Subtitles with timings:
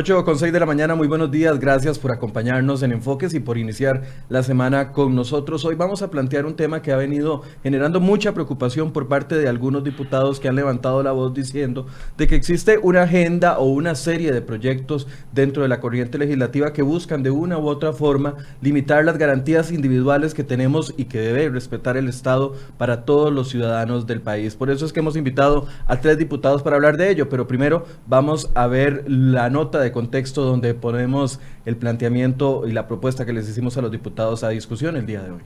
[0.00, 3.40] 8 con 6 de la mañana, muy buenos días, gracias por acompañarnos en Enfoques y
[3.40, 4.00] por iniciar
[4.30, 5.66] la semana con nosotros.
[5.66, 9.46] Hoy vamos a plantear un tema que ha venido generando mucha preocupación por parte de
[9.46, 11.86] algunos diputados que han levantado la voz diciendo
[12.16, 16.72] de que existe una agenda o una serie de proyectos dentro de la corriente legislativa
[16.72, 21.18] que buscan de una u otra forma limitar las garantías individuales que tenemos y que
[21.18, 24.56] debe respetar el Estado para todos los ciudadanos del país.
[24.56, 27.84] Por eso es que hemos invitado a tres diputados para hablar de ello, pero primero
[28.06, 33.32] vamos a ver la nota de contexto donde ponemos el planteamiento y la propuesta que
[33.32, 35.42] les hicimos a los diputados a discusión el día de hoy.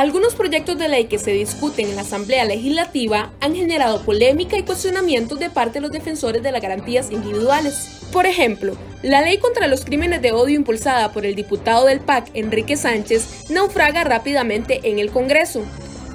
[0.00, 4.62] Algunos proyectos de ley que se discuten en la Asamblea Legislativa han generado polémica y
[4.62, 8.08] cuestionamientos de parte de los defensores de las garantías individuales.
[8.10, 12.30] Por ejemplo, la ley contra los crímenes de odio impulsada por el diputado del PAC,
[12.32, 15.64] Enrique Sánchez, naufraga rápidamente en el Congreso.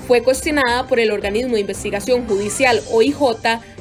[0.08, 3.20] Fue cuestionada por el organismo de investigación judicial OIJ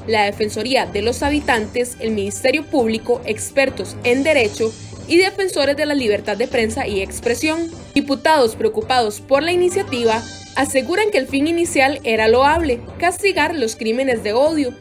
[0.07, 4.73] la Defensoría de los Habitantes, el Ministerio Público, expertos en derecho
[5.09, 7.71] y defensores de la libertad de prensa y expresión.
[7.95, 10.23] Diputados preocupados por la iniciativa
[10.57, 14.75] aseguran que el fin inicial era loable, castigar los crímenes de odio,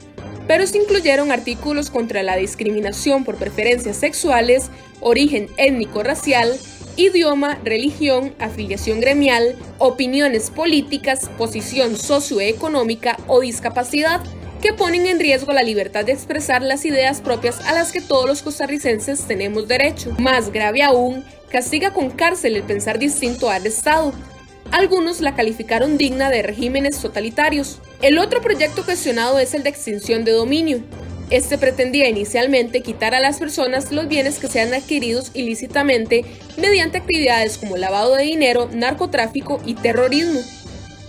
[0.48, 6.58] pero se incluyeron artículos contra la discriminación por preferencias sexuales, origen étnico-racial,
[6.96, 14.22] idioma, religión, afiliación gremial, opiniones políticas, posición socioeconómica o discapacidad
[14.64, 18.26] que ponen en riesgo la libertad de expresar las ideas propias a las que todos
[18.26, 20.16] los costarricenses tenemos derecho.
[20.20, 24.14] Más grave aún, castiga con cárcel el pensar distinto al Estado.
[24.72, 27.82] Algunos la calificaron digna de regímenes totalitarios.
[28.02, 30.80] El otro proyecto cuestionado es el de extinción de dominio.
[31.30, 36.24] Este pretendía inicialmente quitar a las personas los bienes que sean adquiridos ilícitamente
[36.56, 40.40] mediante actividades como lavado de dinero, narcotráfico y terrorismo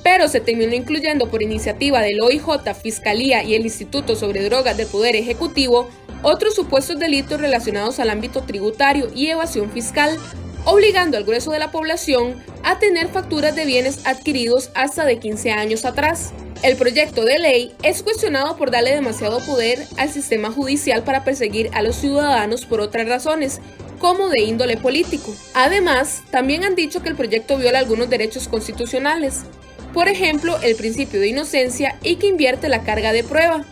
[0.04, 4.86] pero se terminó incluyendo por iniciativa del OIJ, Fiscalía y el Instituto sobre Drogas del
[4.86, 5.88] Poder Ejecutivo
[6.24, 10.16] otros supuestos delitos relacionados al ámbito tributario y evasión fiscal,
[10.64, 15.52] obligando al grueso de la población a tener facturas de bienes adquiridos hasta de 15
[15.52, 16.32] años atrás.
[16.62, 21.70] El proyecto de ley es cuestionado por darle demasiado poder al sistema judicial para perseguir
[21.74, 23.60] a los ciudadanos por otras razones,
[23.98, 25.34] como de índole político.
[25.52, 29.44] Además, también han dicho que el proyecto viola algunos derechos constitucionales,
[29.94, 33.64] por ejemplo, el principio de inocencia y que invierte la carga de prueba.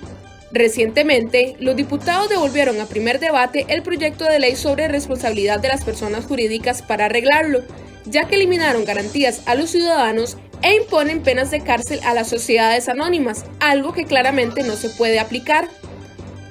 [0.53, 5.85] Recientemente, los diputados devolvieron a primer debate el proyecto de ley sobre responsabilidad de las
[5.85, 7.63] personas jurídicas para arreglarlo,
[8.07, 12.89] ya que eliminaron garantías a los ciudadanos e imponen penas de cárcel a las sociedades
[12.89, 15.69] anónimas, algo que claramente no se puede aplicar.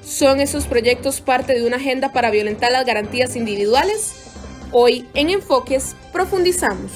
[0.03, 4.15] ¿Son esos proyectos parte de una agenda para violentar las garantías individuales?
[4.73, 6.91] Hoy en Enfoques profundizamos.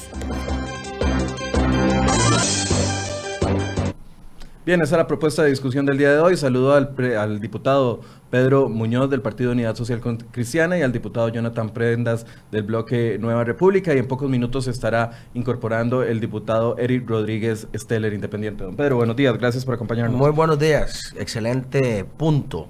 [4.66, 6.36] Bien, esa es la propuesta de discusión del día de hoy.
[6.36, 8.00] Saludo al, diputado
[8.30, 10.00] Pedro Muñoz del Partido Unidad Social
[10.32, 13.94] Cristiana y al diputado Jonathan Prendas del bloque Nueva República.
[13.94, 18.64] Y en pocos minutos estará incorporando el diputado Eric Rodríguez Steller, independiente.
[18.64, 20.18] Don Pedro, buenos días, gracias por acompañarnos.
[20.18, 22.66] Muy buenos días, excelente punto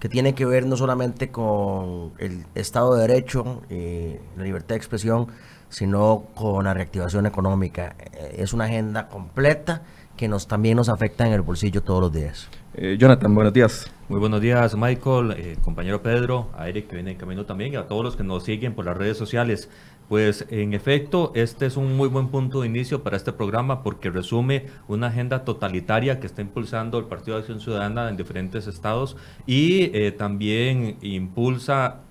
[0.00, 4.76] que tiene que ver no solamente con el Estado de Derecho y la libertad de
[4.76, 5.26] expresión,
[5.68, 7.94] sino con la reactivación económica.
[7.98, 9.82] Eh, es una agenda completa
[10.16, 12.48] que nos también nos afecta en el bolsillo todos los días.
[12.74, 13.90] Eh, Jonathan, buenos días.
[14.08, 17.76] Muy buenos días, Michael, eh, compañero Pedro, a Eric que viene en camino también y
[17.76, 19.68] a todos los que nos siguen por las redes sociales.
[20.08, 24.10] Pues en efecto, este es un muy buen punto de inicio para este programa porque
[24.10, 29.16] resume una agenda totalitaria que está impulsando el Partido de Acción Ciudadana en diferentes estados
[29.46, 32.02] y eh, también impulsa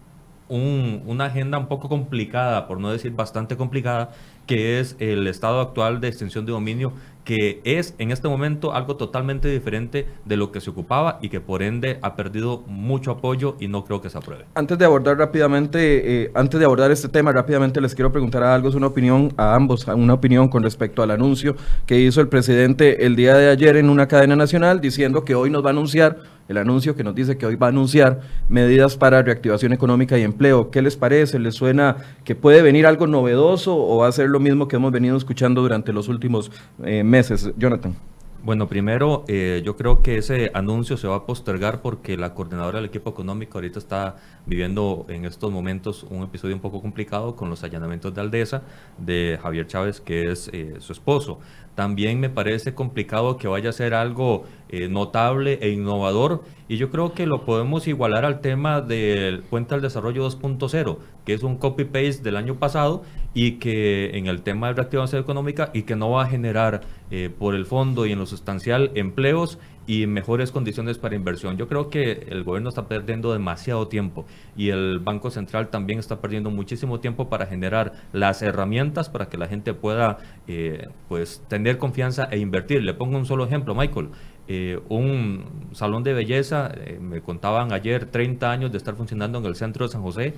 [0.47, 4.11] una agenda un poco complicada, por no decir bastante complicada,
[4.45, 6.93] que es el estado actual de extensión de dominio
[7.25, 11.41] que es en este momento algo totalmente diferente de lo que se ocupaba y que
[11.41, 14.45] por ende ha perdido mucho apoyo y no creo que se apruebe.
[14.53, 18.53] Antes de abordar rápidamente, eh, antes de abordar este tema, rápidamente les quiero preguntar a
[18.53, 21.55] algo, una opinión a ambos, una opinión con respecto al anuncio
[21.85, 25.49] que hizo el presidente el día de ayer en una cadena nacional diciendo que hoy
[25.49, 28.97] nos va a anunciar el anuncio que nos dice que hoy va a anunciar medidas
[28.97, 30.71] para reactivación económica y empleo.
[30.71, 31.39] ¿Qué les parece?
[31.39, 34.91] ¿Les suena que puede venir algo novedoso o va a ser lo mismo que hemos
[34.91, 36.95] venido escuchando durante los últimos meses?
[36.95, 37.51] Eh, meses.
[37.57, 37.95] Jonathan.
[38.43, 42.77] Bueno, primero, eh, yo creo que ese anuncio se va a postergar porque la coordinadora
[42.77, 47.49] del equipo económico ahorita está viviendo en estos momentos un episodio un poco complicado con
[47.49, 48.61] los allanamientos de Aldesa
[48.99, 51.39] de Javier Chávez, que es eh, su esposo.
[51.75, 56.89] También me parece complicado que vaya a ser algo eh, notable e innovador y yo
[56.89, 61.57] creo que lo podemos igualar al tema del Cuenta del Desarrollo 2.0, que es un
[61.57, 66.11] copy-paste del año pasado y que en el tema de reactivación económica y que no
[66.11, 66.81] va a generar
[67.11, 71.57] eh, por el fondo y en lo sustancial empleos y mejores condiciones para inversión.
[71.57, 74.25] Yo creo que el gobierno está perdiendo demasiado tiempo
[74.57, 79.37] y el Banco Central también está perdiendo muchísimo tiempo para generar las herramientas para que
[79.37, 80.17] la gente pueda
[80.47, 82.83] eh, pues tener confianza e invertir.
[82.83, 84.09] Le pongo un solo ejemplo, Michael.
[84.47, 89.45] Eh, un salón de belleza, eh, me contaban ayer 30 años de estar funcionando en
[89.45, 90.33] el centro de San José,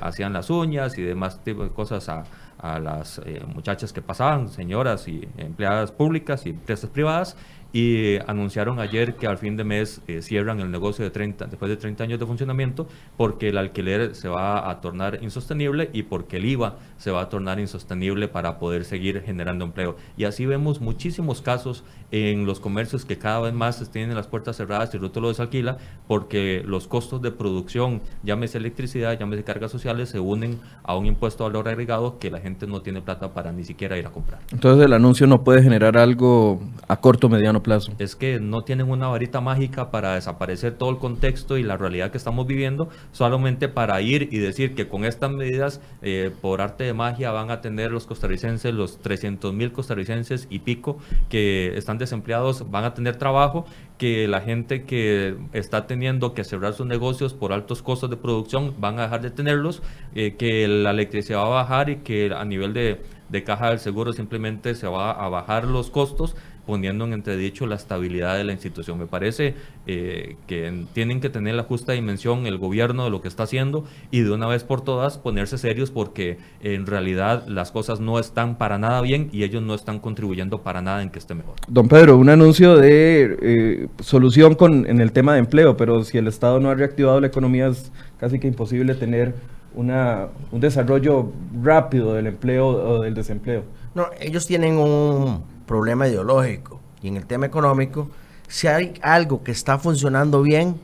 [0.00, 3.20] hacían las uñas y demás tipo de cosas a las
[3.52, 7.36] muchachas que pasaban, señoras y empleadas públicas y empresas privadas,
[7.76, 11.68] y anunciaron ayer que al fin de mes eh, cierran el negocio de 30, después
[11.68, 12.86] de 30 años de funcionamiento
[13.18, 17.28] porque el alquiler se va a tornar insostenible y porque el IVA se va a
[17.28, 19.96] tornar insostenible para poder seguir generando empleo.
[20.16, 24.56] Y así vemos muchísimos casos en los comercios que cada vez más tienen las puertas
[24.56, 25.76] cerradas y el lo desalquila
[26.06, 31.44] porque los costos de producción, llámese electricidad, llámese cargas sociales, se unen a un impuesto
[31.44, 34.40] de valor agregado que la gente no tiene plata para ni siquiera ir a comprar.
[34.50, 37.62] Entonces el anuncio no puede generar algo a corto mediano
[37.98, 42.12] Es que no tienen una varita mágica para desaparecer todo el contexto y la realidad
[42.12, 46.84] que estamos viviendo, solamente para ir y decir que con estas medidas, eh, por arte
[46.84, 50.98] de magia, van a tener los costarricenses, los 300 mil costarricenses y pico
[51.28, 53.66] que están desempleados, van a tener trabajo,
[53.98, 58.74] que la gente que está teniendo que cerrar sus negocios por altos costos de producción
[58.78, 59.82] van a dejar de tenerlos,
[60.14, 63.80] eh, que la electricidad va a bajar y que a nivel de, de caja del
[63.80, 66.36] seguro simplemente se va a bajar los costos
[66.66, 68.98] poniendo en entredicho la estabilidad de la institución.
[68.98, 69.54] Me parece
[69.86, 73.84] eh, que tienen que tener la justa dimensión el gobierno de lo que está haciendo
[74.10, 78.58] y de una vez por todas ponerse serios porque en realidad las cosas no están
[78.58, 81.54] para nada bien y ellos no están contribuyendo para nada en que esté mejor.
[81.68, 86.18] Don Pedro, un anuncio de eh, solución con, en el tema de empleo, pero si
[86.18, 89.34] el Estado no ha reactivado la economía es casi que imposible tener
[89.74, 91.32] una, un desarrollo
[91.62, 93.62] rápido del empleo o del desempleo.
[93.94, 96.80] No, ellos tienen un problema ideológico.
[97.02, 98.08] Y en el tema económico,
[98.48, 100.80] si hay algo que está funcionando bien,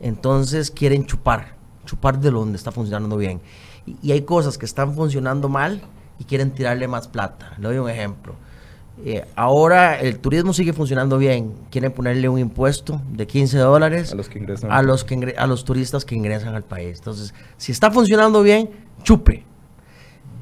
[0.00, 3.40] entonces quieren chupar, chupar de donde está funcionando bien.
[4.02, 5.80] Y, hay cosas que están funcionando mal
[6.18, 7.54] y quieren tirarle más plata.
[7.58, 8.34] Le doy un ejemplo.
[9.04, 11.54] Eh, ahora el turismo sigue funcionando bien.
[11.70, 14.72] Quieren ponerle un impuesto de 15 dólares a los, que ingresan.
[14.72, 16.98] a los, que a los turistas que ingresan al país.
[16.98, 18.70] Entonces, si está funcionando bien,
[19.02, 19.44] chupe.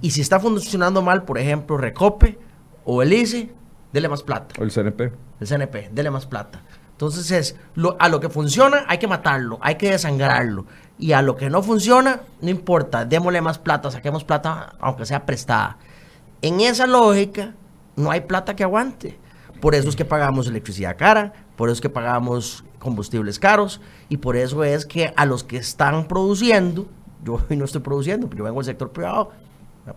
[0.00, 2.38] Y si está funcionando mal, por ejemplo, Recope
[2.84, 3.50] o el ICE,
[3.94, 4.56] dele más plata.
[4.58, 5.12] O el CNP.
[5.40, 6.60] El CNP, dele más plata.
[6.90, 10.66] Entonces es, lo, a lo que funciona hay que matarlo, hay que desangrarlo.
[10.98, 15.24] Y a lo que no funciona, no importa, démosle más plata, saquemos plata aunque sea
[15.24, 15.78] prestada.
[16.42, 17.54] En esa lógica,
[17.94, 19.16] no hay plata que aguante.
[19.60, 24.16] Por eso es que pagamos electricidad cara, por eso es que pagamos combustibles caros y
[24.16, 26.88] por eso es que a los que están produciendo,
[27.24, 29.30] yo no estoy produciendo, yo vengo del sector privado,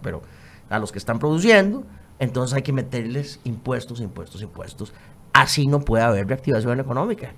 [0.04, 0.22] pero
[0.70, 1.84] a los que están produciendo,
[2.20, 4.94] entonces hay que meterles impuestos, impuestos, impuestos.
[5.34, 7.34] Así no puede haber reactivación económica.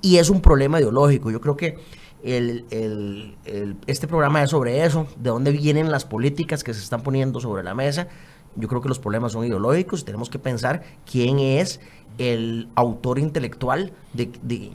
[0.00, 1.30] Y es un problema ideológico.
[1.30, 1.78] Yo creo que
[3.86, 7.64] este programa es sobre eso, de dónde vienen las políticas que se están poniendo sobre
[7.64, 8.08] la mesa.
[8.54, 10.04] Yo creo que los problemas son ideológicos.
[10.04, 11.80] Tenemos que pensar quién es
[12.18, 14.30] el autor intelectual de,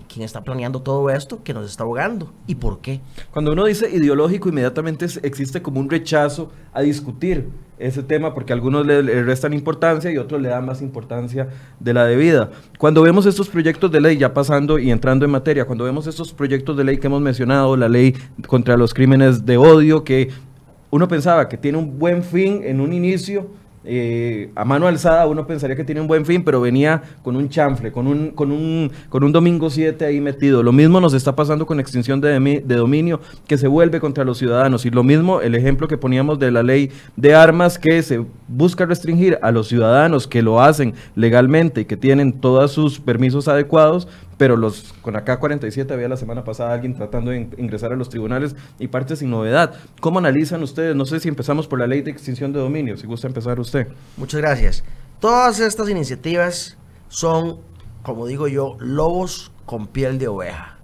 [0.07, 3.01] quien está planeando todo esto que nos está ahogando y por qué.
[3.31, 7.47] Cuando uno dice ideológico, inmediatamente existe como un rechazo a discutir
[7.79, 12.05] ese tema porque algunos le, restan importancia y otros le dan más importancia de la
[12.05, 12.49] debida.
[12.77, 16.33] Cuando vemos estos proyectos de ley, ya pasando y entrando en materia, cuando vemos estos
[16.33, 18.15] proyectos de ley que hemos mencionado, la ley
[18.47, 20.29] contra los crímenes de odio, que
[20.89, 23.47] uno pensaba que tiene un buen fin en un inicio,
[23.89, 27.47] eh, a mano alzada uno pensaría que tiene un buen fin, pero venía con un
[27.47, 30.61] chanfle, con un, con un, con un domingo 7 ahí metido.
[30.61, 34.37] Lo mismo nos está pasando con extinción de, de, dominio que se vuelve contra los
[34.37, 34.85] ciudadanos.
[34.85, 38.85] Y lo mismo el ejemplo que poníamos de la ley de armas que se busca
[38.85, 44.07] restringir a los ciudadanos que lo hacen legalmente y que tienen todos sus permisos adecuados,
[44.37, 48.09] pero los con acá 47 había la semana pasada alguien tratando de ingresar a los
[48.09, 49.73] tribunales y parte sin novedad.
[49.99, 50.95] ¿Cómo analizan ustedes?
[50.95, 53.87] No sé si empezamos por la ley de extinción de dominio, si gusta empezar usted.
[54.15, 54.83] Muchas gracias.
[55.19, 56.77] Todas estas iniciativas
[57.09, 57.59] son,
[58.03, 60.77] como digo yo, lobos con piel de oveja.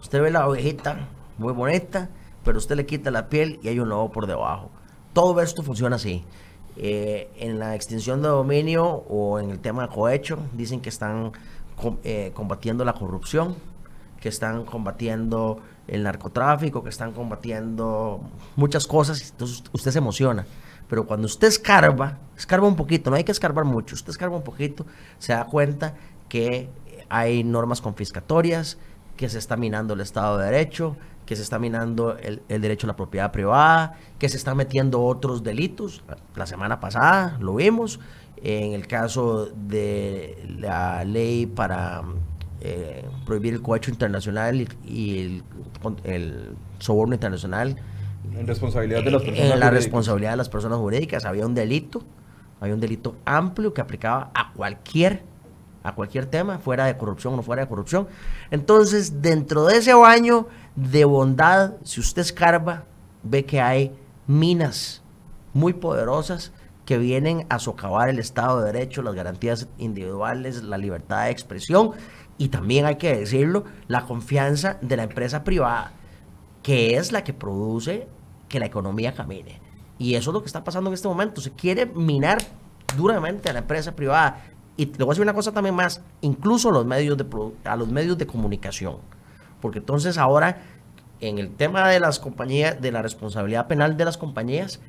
[0.00, 2.10] Usted ve la ovejita muy bonita,
[2.44, 4.70] pero usted le quita la piel y hay un lobo por debajo.
[5.12, 6.24] Todo esto funciona así.
[6.76, 11.32] Eh, en la extinción de dominio o en el tema de cohecho, dicen que están
[12.04, 13.56] eh, combatiendo la corrupción,
[14.20, 18.20] que están combatiendo el narcotráfico, que están combatiendo
[18.56, 20.46] muchas cosas, entonces usted se emociona.
[20.88, 24.42] Pero cuando usted escarba, escarba un poquito, no hay que escarbar mucho, usted escarba un
[24.42, 24.86] poquito,
[25.18, 25.94] se da cuenta
[26.28, 26.68] que
[27.08, 28.78] hay normas confiscatorias,
[29.16, 32.88] que se está minando el Estado de Derecho, que se está minando el, derecho a
[32.88, 36.02] la propiedad privada, que se están metiendo otros delitos.
[36.34, 38.00] La semana pasada lo vimos,
[38.42, 42.02] en el caso de la ley para
[42.60, 45.42] eh, prohibir el cohecho internacional y,
[46.04, 47.76] el, soborno internacional.
[48.36, 52.02] En responsabilidad de las personas En la responsabilidad de las personas jurídicas había un delito,
[52.60, 55.22] había un delito amplio que aplicaba a cualquier
[55.84, 58.08] a cualquier tema, fuera de corrupción o no fuera de corrupción.
[58.50, 62.84] Entonces, dentro de ese baño de bondad, si usted escarba,
[63.22, 63.92] ve que hay
[64.26, 65.02] minas
[65.54, 66.52] muy poderosas
[66.88, 71.90] que vienen a socavar el Estado de Derecho, las garantías individuales, la libertad de expresión
[72.38, 75.92] y también hay que decirlo, la confianza de la empresa privada,
[76.62, 78.08] que es la que produce
[78.48, 79.60] que la economía camine.
[79.98, 81.42] Y eso es lo que está pasando en este momento.
[81.42, 82.38] Se quiere minar
[82.96, 84.42] duramente a la empresa privada.
[84.78, 88.96] Y le voy a decir una cosa también más, incluso a los medios de comunicación.
[89.60, 90.62] Porque entonces ahora,
[91.20, 94.80] en el tema de las compañías, de la responsabilidad penal de las compañías,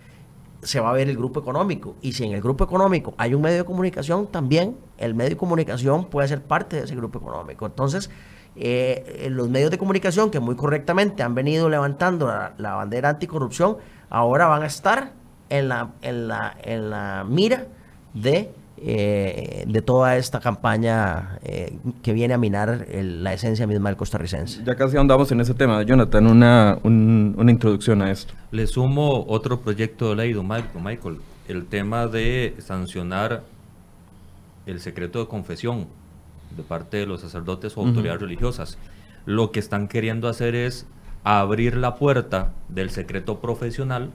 [0.62, 1.96] se va a ver el grupo económico.
[2.02, 5.38] Y si en el grupo económico hay un medio de comunicación, también el medio de
[5.38, 7.66] comunicación puede ser parte de ese grupo económico.
[7.66, 8.10] Entonces,
[8.56, 13.78] eh, los medios de comunicación que muy correctamente han venido levantando la, bandera anticorrupción,
[14.10, 15.14] ahora van a estar
[15.50, 17.68] en la, en la, en la mira
[18.14, 23.98] de eh, de toda esta campaña eh, que viene a minar la esencia misma del
[23.98, 24.64] costarricense.
[24.64, 28.34] Ya casi andamos en ese tema, Jonathan, una, una introducción a esto.
[28.52, 31.18] Le sumo otro proyecto de ley, don Michael,
[31.48, 33.44] el tema de sancionar
[34.66, 35.88] el secreto de confesión
[36.56, 38.78] de parte de los sacerdotes o autoridades religiosas.
[39.26, 40.86] Lo que están queriendo hacer es
[41.24, 44.12] abrir la puerta del secreto profesional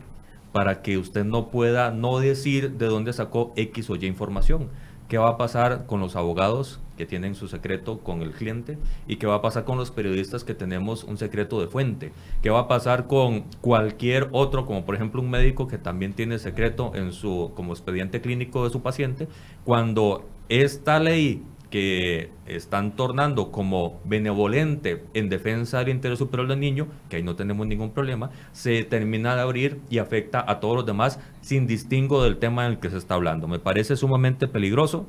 [0.54, 4.68] para que usted no pueda no decir de dónde sacó X o Y información.
[5.08, 8.78] ¿Qué va a pasar con los abogados que tienen su secreto con el cliente?
[9.08, 12.12] ¿Y qué va a pasar con los periodistas que tenemos un secreto de fuente?
[12.40, 16.38] ¿Qué va a pasar con cualquier otro, como por ejemplo un médico que también tiene
[16.38, 19.26] secreto en su como expediente clínico de su paciente?
[19.64, 21.42] Cuando esta ley
[21.74, 27.34] que están tornando como benevolente en defensa del interés superior del niño, que ahí no
[27.34, 32.22] tenemos ningún problema, se termina de abrir y afecta a todos los demás sin distingo
[32.22, 33.48] del tema en el que se está hablando.
[33.48, 35.08] Me parece sumamente peligroso,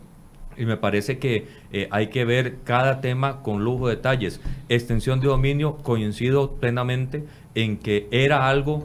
[0.58, 4.42] y me parece que eh, hay que ver cada tema con lujo de detalles.
[4.68, 8.84] Extensión de dominio, coincido plenamente en que era algo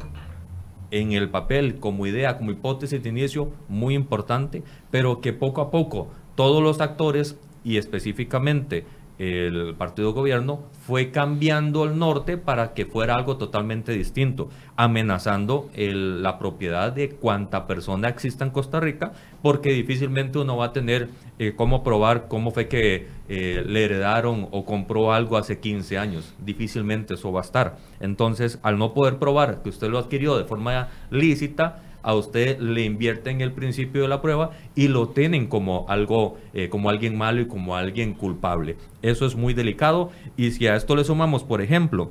[0.90, 5.70] en el papel como idea, como hipótesis de inicio muy importante, pero que poco a
[5.70, 8.84] poco todos los actores y específicamente
[9.20, 16.38] el partido gobierno fue cambiando el norte para que fuera algo totalmente distinto, amenazando la
[16.38, 19.12] propiedad de cuanta persona exista en Costa Rica,
[19.42, 24.48] porque difícilmente uno va a tener eh, cómo probar cómo fue que eh, le heredaron
[24.52, 26.34] o compró algo hace 15 años.
[26.38, 27.76] Difícilmente eso va a estar.
[28.00, 32.84] Entonces, al no poder probar que usted lo adquirió de forma lícita, a usted le
[32.84, 37.40] invierten el principio de la prueba y lo tienen como algo, eh, como alguien malo
[37.40, 38.76] y como alguien culpable.
[39.02, 42.10] Eso es muy delicado y si a esto le sumamos, por ejemplo,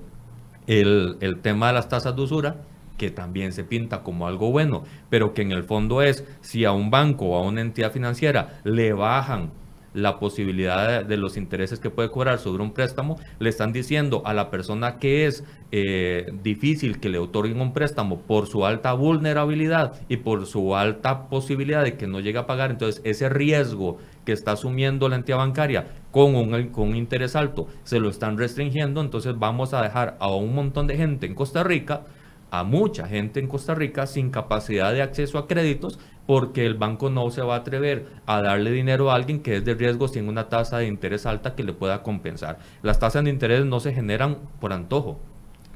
[0.67, 2.57] el, el tema de las tasas de usura,
[2.97, 6.71] que también se pinta como algo bueno, pero que en el fondo es si a
[6.73, 9.51] un banco o a una entidad financiera le bajan
[9.93, 14.33] la posibilidad de, los intereses que puede cobrar sobre un préstamo, le están diciendo a
[14.33, 19.93] la persona que es eh, difícil que le otorguen un préstamo por su alta vulnerabilidad
[20.07, 24.31] y por su alta posibilidad de que no llegue a pagar, entonces ese riesgo que
[24.31, 29.01] está asumiendo la entidad bancaria con un, con un interés alto, se lo están restringiendo,
[29.01, 32.03] entonces vamos a dejar a un montón de gente en Costa Rica
[32.51, 37.09] a mucha gente en Costa Rica sin capacidad de acceso a créditos porque el banco
[37.09, 40.29] no se va a atrever a darle dinero a alguien que es de riesgo sin
[40.29, 42.59] una tasa de interés alta que le pueda compensar.
[42.83, 45.19] Las tasas de interés no se generan por antojo,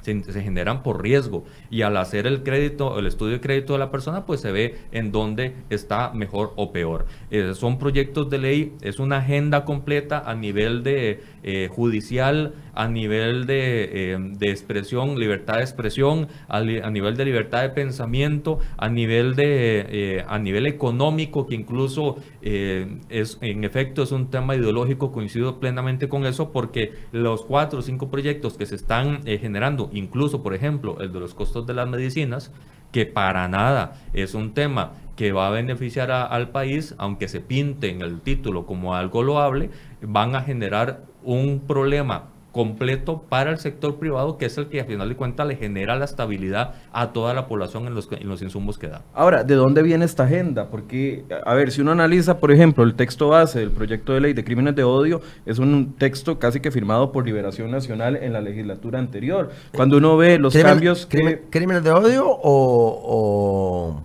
[0.04, 3.90] se, generan por riesgo y al hacer el crédito, el estudio de crédito de la
[3.90, 7.08] persona, pues se ve en dónde está mejor o peor.
[7.32, 12.88] Eh, son proyectos de ley, es una agenda completa a nivel de eh, judicial, a
[12.88, 18.90] nivel de, eh, de, expresión, libertad de expresión, a, nivel de libertad de pensamiento, a
[18.90, 25.60] nivel de a nivel económico, que incluso es en efecto es un tema ideológico, coincido
[25.60, 30.54] plenamente con eso, porque los cuatro o cinco proyectos que se están generando incluso por
[30.54, 32.52] ejemplo el de los costos de las medicinas,
[32.94, 37.90] que para nada es un tema que va a beneficiar al país, aunque se pinte
[37.90, 39.70] en el título como algo loable,
[40.02, 44.86] van a generar un problema completo para el sector privado, que es el que a
[44.86, 48.42] final de cuentas le genera la estabilidad a toda la población en los, en los
[48.44, 49.02] insumos que da.
[49.14, 50.70] Ahora, ¿de dónde viene esta agenda?
[50.70, 54.34] Porque, a ver, si uno analiza, por ejemplo, el texto base del proyecto de ley
[54.34, 58.40] de crímenes de odio, es un texto casi que firmado por Liberación Nacional en la
[58.40, 59.50] legislatura anterior.
[59.76, 61.08] Cuando uno ve los cambios...
[61.50, 64.04] ¿Crímenes de odio o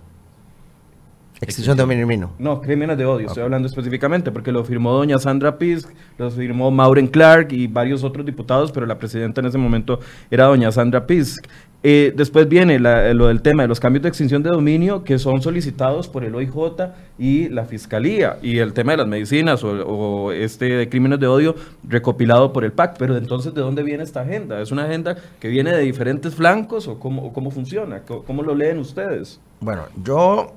[1.41, 5.57] Extinción de dominio No, crímenes de odio, estoy hablando específicamente, porque lo firmó doña Sandra
[5.57, 10.01] Pisk, lo firmó Maureen Clark y varios otros diputados, pero la presidenta en ese momento
[10.29, 11.45] era doña Sandra Pisk.
[11.81, 15.41] Eh, después viene lo del tema de los cambios de extinción de dominio que son
[15.41, 16.51] solicitados por el OIJ
[17.17, 21.55] y la Fiscalía, y el tema de las medicinas o, este de crímenes de odio
[21.87, 22.97] recopilado por el PAC.
[22.99, 24.61] Pero entonces, ¿de dónde viene esta agenda?
[24.61, 28.01] ¿Es una agenda que viene de diferentes flancos o cómo, cómo funciona?
[28.01, 29.39] ¿Cómo lo leen ustedes?
[29.61, 30.53] Bueno, yo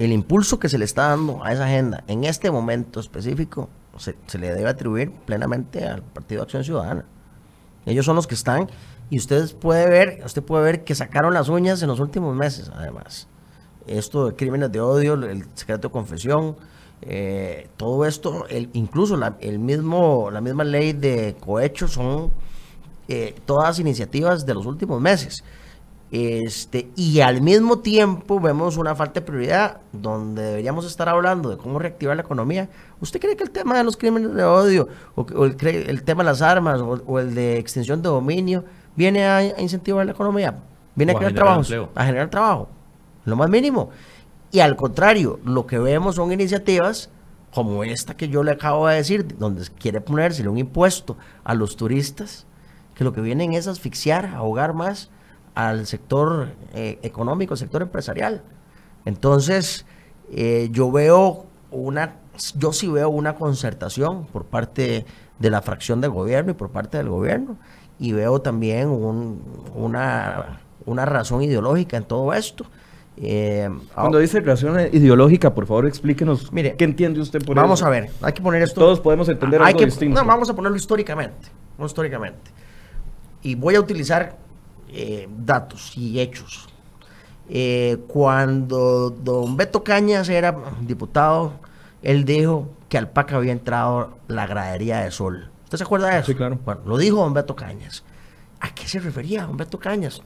[0.00, 4.16] el impulso que se le está dando a esa agenda en este momento específico se,
[4.38, 7.04] le debe atribuir plenamente al Partido Acción Ciudadana.
[7.84, 8.70] Ellos son los que están
[9.10, 12.70] y ustedes puede ver, usted puede ver que sacaron las uñas en los últimos meses,
[12.74, 13.28] además.
[13.86, 16.56] Esto de crímenes de odio, el secreto de confesión,
[17.02, 22.30] eh, todo esto, incluso la, el mismo, la misma ley de cohecho son
[23.06, 25.44] eh, todas iniciativas de los últimos meses.
[26.12, 31.56] Este, y al mismo tiempo vemos una falta de prioridad donde deberíamos estar hablando de
[31.56, 32.68] cómo reactivar la economía.
[33.00, 36.30] ¿Usted cree que el tema de los crímenes de odio o, el, el, tema de
[36.30, 38.64] las armas o, el de extensión de dominio
[38.96, 40.58] viene a, incentivar la economía?
[40.96, 41.62] Viene a, crear trabajo,
[41.94, 42.68] a generar trabajo,
[43.24, 43.90] lo más mínimo.
[44.50, 47.10] Y al contrario, lo que vemos son iniciativas
[47.54, 51.76] como esta que yo le acabo de decir, donde quiere ponerse un impuesto a los
[51.76, 52.46] turistas,
[52.94, 55.10] que lo que vienen es asfixiar, ahogar más
[55.54, 58.42] al sector eh, económico, sector empresarial.
[59.04, 59.86] Entonces,
[60.32, 62.16] eh, yo veo una,
[62.56, 65.04] yo sí veo una concertación por parte
[65.38, 67.56] de la fracción del gobierno y por parte del gobierno,
[67.98, 72.64] y veo también una, una razón ideológica en todo esto.
[73.16, 77.90] Eh, Cuando dice razón ideológica, por favor explíquenos mire, qué entiende usted por vamos a
[77.90, 78.80] ver, hay que poner esto.
[78.80, 80.20] Todos podemos entender algo distinto.
[80.20, 81.48] No, vamos a ponerlo históricamente,
[81.84, 82.50] históricamente.
[83.42, 84.36] Y voy a utilizar
[84.92, 86.68] eh, datos y hechos.
[87.48, 91.54] Eh, cuando don Beto Cañas era diputado,
[92.02, 95.50] él dijo que al PAC había entrado la gradería de sol.
[95.64, 96.26] ¿Usted se acuerda de eso?
[96.26, 96.58] Sí, claro.
[96.64, 98.04] Bueno, lo dijo don Beto Cañas.
[98.60, 100.22] ¿A qué se refería don Beto Cañas?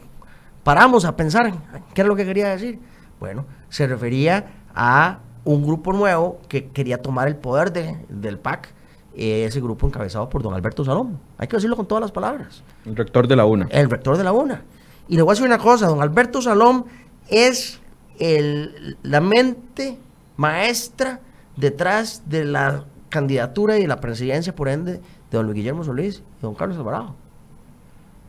[0.62, 1.52] Paramos a pensar
[1.94, 2.80] qué era lo que quería decir.
[3.20, 8.72] Bueno, se refería a un grupo nuevo que quería tomar el poder del PAC
[9.16, 11.18] ese grupo encabezado por don Alberto Salón.
[11.38, 12.62] Hay que decirlo con todas las palabras.
[12.84, 13.68] El rector de la UNA.
[13.70, 14.62] El rector de la UNA.
[15.08, 16.86] Y le voy a decir una cosa, don Alberto Salón
[17.28, 17.80] es
[18.18, 19.98] el, la mente
[20.36, 21.20] maestra
[21.56, 25.00] detrás de la candidatura y la presidencia, por ende, de
[25.30, 27.14] don Luis Guillermo Solís y don Carlos Alvarado.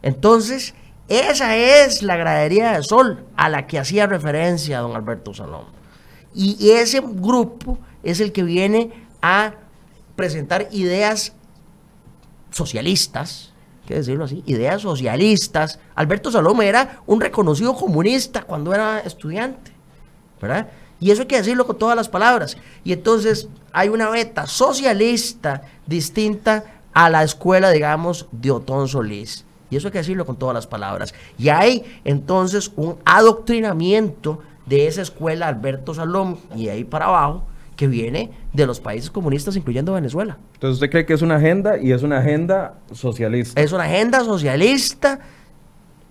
[0.02, 0.76] Entonces,
[1.08, 5.66] esa es la gradería de sol a la que hacía referencia don Alberto Salón.
[6.34, 9.54] Y ese grupo es el que viene a
[10.16, 11.34] presentar ideas
[12.52, 13.54] socialistas,
[13.86, 15.80] que decirlo así, ideas socialistas.
[15.96, 19.72] Alberto Salome era un reconocido comunista cuando era estudiante,
[20.42, 20.70] ¿verdad?
[21.00, 22.58] Y eso hay que decirlo con todas las palabras.
[22.84, 29.46] Y entonces hay una beta socialista distinta a la escuela, digamos, de Otón Solís.
[29.70, 31.14] Y eso hay que decirlo con todas las palabras.
[31.38, 37.44] Y hay entonces un adoctrinamiento de esa escuela Alberto Salom y ahí para abajo
[37.76, 40.38] que viene de los países comunistas, incluyendo Venezuela.
[40.54, 43.60] Entonces, ¿usted cree que es una agenda y es una agenda socialista?
[43.62, 45.20] Es una agenda socialista.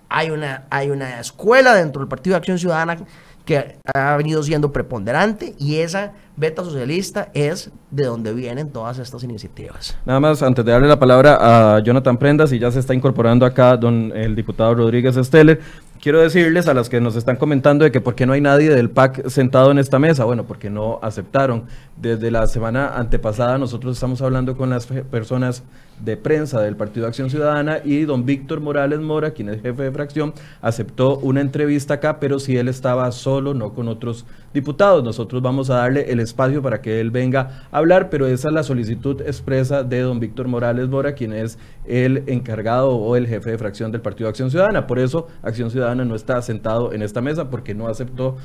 [0.09, 2.97] Hay una, hay una escuela dentro del Partido de Acción Ciudadana
[3.45, 9.23] que ha venido siendo preponderante y esa beta socialista es de donde vienen todas estas
[9.23, 9.95] iniciativas.
[10.05, 13.45] Nada más, antes de darle la palabra a Jonathan Prendas, y ya se está incorporando
[13.45, 15.61] acá don el diputado Rodríguez Esteller,
[16.01, 18.69] quiero decirles a las que nos están comentando de que por qué no hay nadie
[18.69, 20.25] del PAC sentado en esta mesa.
[20.25, 21.65] Bueno, porque no aceptaron.
[21.97, 25.63] Desde la semana antepasada nosotros estamos hablando con las personas
[26.03, 29.91] de prensa del Partido Acción Ciudadana y don Víctor Morales Mora, quien es jefe de
[29.91, 35.05] fracción, aceptó una entrevista acá, pero si él estaba solo, no con otros diputados.
[35.05, 38.53] Nosotros vamos a darle el espacio para que él venga a hablar, pero esa es
[38.53, 43.51] la solicitud expresa de don Víctor Morales Mora, quien es el encargado o el jefe
[43.51, 44.85] de fracción del Partido Acción Ciudadana.
[44.85, 48.35] Por eso Acción Ciudadana no está sentado en esta mesa porque no aceptó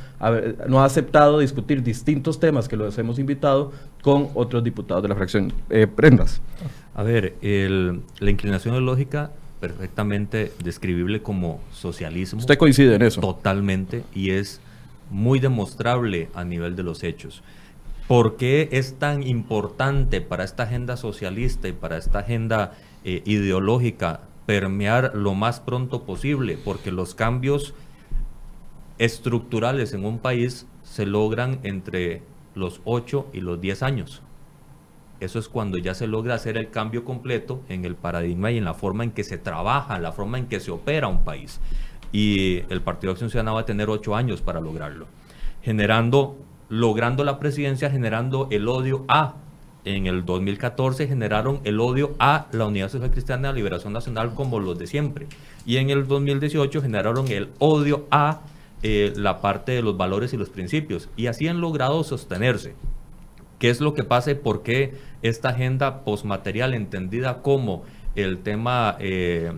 [0.68, 3.39] no ha aceptado discutir distintos temas que los hemos invitado
[4.02, 5.52] con otros diputados de la fracción.
[5.68, 6.40] Eh, prendas.
[6.94, 12.40] A ver, la inclinación es lógica perfectamente describible como socialismo.
[12.40, 13.20] ¿Usted coincide en eso?
[13.20, 14.60] Totalmente, y es
[15.10, 17.42] muy demostrable a nivel de los hechos.
[18.08, 22.72] ¿Por qué es tan importante para esta agenda socialista y para esta agenda
[23.04, 27.72] eh, ideológica permear lo más pronto posible, porque los cambios
[28.98, 32.22] estructurales en un país se logran entre
[32.60, 34.22] los 8 y los 10 años.
[35.18, 38.64] Eso es cuando ya se logra hacer el cambio completo en el paradigma y en
[38.64, 41.60] la forma en que se trabaja, la forma en que se opera un país.
[42.12, 45.06] Y el Partido de Acción Ciudadana va a tener ocho años para lograrlo.
[45.62, 46.38] Generando,
[46.70, 49.34] logrando la presidencia, generando el odio a.
[49.84, 54.58] En el 2014 generaron el odio a la Unidad Social Cristiana de Liberación Nacional como
[54.58, 55.26] los de siempre.
[55.66, 58.40] Y en el 2018 generaron el odio a
[58.82, 61.08] eh, la parte de los valores y los principios.
[61.16, 62.74] Y así han logrado sostenerse.
[63.58, 67.82] ¿Qué es lo que pasa y por qué esta agenda postmaterial entendida como
[68.14, 69.52] el tema eh,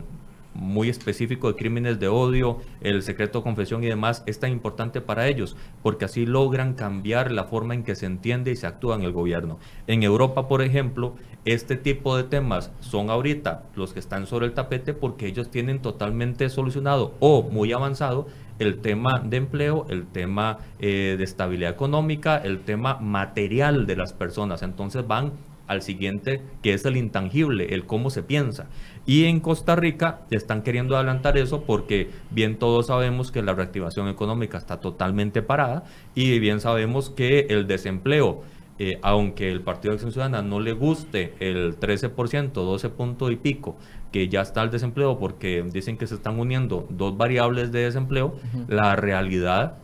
[0.55, 5.01] muy específico de crímenes de odio, el secreto de confesión y demás es tan importante
[5.01, 8.97] para ellos, porque así logran cambiar la forma en que se entiende y se actúa
[8.97, 9.59] en el gobierno.
[9.87, 14.55] En Europa, por ejemplo, este tipo de temas son ahorita los que están sobre el
[14.55, 18.27] tapete porque ellos tienen totalmente solucionado o muy avanzado
[18.59, 24.13] el tema de empleo, el tema eh, de estabilidad económica, el tema material de las
[24.13, 24.63] personas.
[24.63, 25.33] Entonces van
[25.67, 28.67] al siguiente, que es el intangible, el cómo se piensa.
[29.07, 34.09] Y en Costa Rica están queriendo adelantar eso porque bien todos sabemos que la reactivación
[34.09, 35.85] económica está totalmente parada
[36.15, 38.43] y bien sabemos que el desempleo
[38.85, 43.37] eh, aunque el Partido de Acción Ciudadana no le guste el 13%, 12 puntos y
[43.37, 43.77] pico,
[44.11, 48.35] que ya está el desempleo, porque dicen que se están uniendo dos variables de desempleo,
[48.67, 49.79] la realidad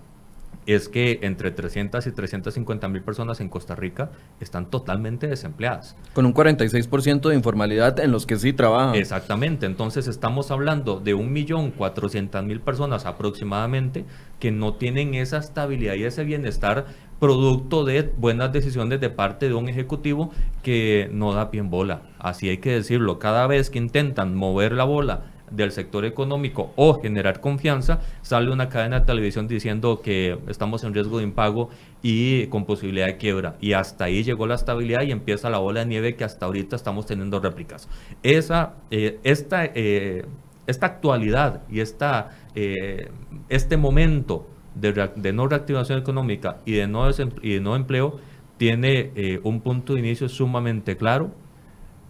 [0.69, 5.97] es que entre 300 y 350 mil personas en Costa Rica están totalmente desempleadas.
[6.13, 8.95] Con un 46% de informalidad en los que sí trabajan.
[8.95, 14.05] Exactamente, entonces estamos hablando de 1.400.000 personas aproximadamente
[14.39, 16.85] que no tienen esa estabilidad y ese bienestar
[17.19, 22.03] producto de buenas decisiones de parte de un ejecutivo que no da pie en bola.
[22.19, 27.01] Así hay que decirlo, cada vez que intentan mover la bola del sector económico o
[27.01, 31.71] generar confianza, sale una cadena de televisión diciendo que estamos en riesgo de impago
[32.03, 33.57] y con posibilidad de quiebra.
[33.61, 36.77] Y hasta ahí llegó la estabilidad y empieza la bola de nieve que hasta ahorita
[36.77, 37.89] estamos teniendo réplicas.
[38.23, 40.25] Esa, eh, esta, eh,
[40.67, 43.11] esta actualidad y esta, eh,
[43.49, 47.09] este momento de, no reactivación económica y de no,
[47.43, 48.21] y de no empleo
[48.59, 51.31] tiene un punto de inicio sumamente claro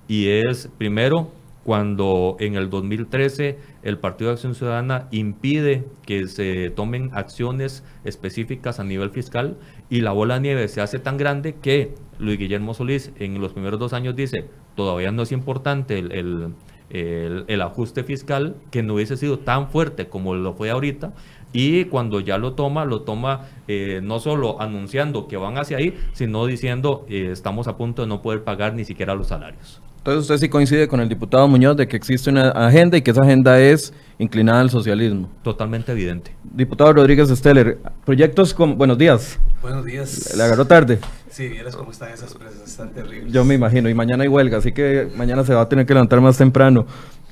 [0.09, 1.31] y es primero
[1.68, 8.81] cuando en el 2013 el Partido de Acción Ciudadana impide que se tomen acciones específicas
[8.81, 9.59] a nivel fiscal
[9.90, 13.52] y la bola de nieve se hace tan grande que Luis Guillermo Solís en los
[13.52, 19.40] primeros dos años dice, todavía no es importante el, ajuste fiscal, que no hubiese sido
[19.40, 21.12] tan fuerte como lo fue ahorita,
[21.52, 25.94] y cuando ya lo toma, lo toma eh, no solo anunciando que van hacia ahí,
[26.14, 29.83] sino diciendo eh, estamos a punto de no poder pagar ni siquiera los salarios.
[30.09, 33.11] Entonces usted sí coincide con el diputado Muñoz de que existe una agenda y que
[33.11, 35.29] esa agenda es inclinada al socialismo.
[35.42, 36.35] Totalmente evidente.
[36.42, 38.79] Diputado Rodríguez Steller, proyectos con...
[38.79, 39.38] Buenos días.
[39.61, 40.35] Buenos días.
[40.35, 40.99] ¿Le agarró tarde?
[41.29, 43.31] Sí, vieras cómo están esas presas, están terribles.
[43.31, 45.92] Yo me imagino, y mañana hay huelga, así que mañana se va a tener que
[45.92, 46.87] levantar más temprano.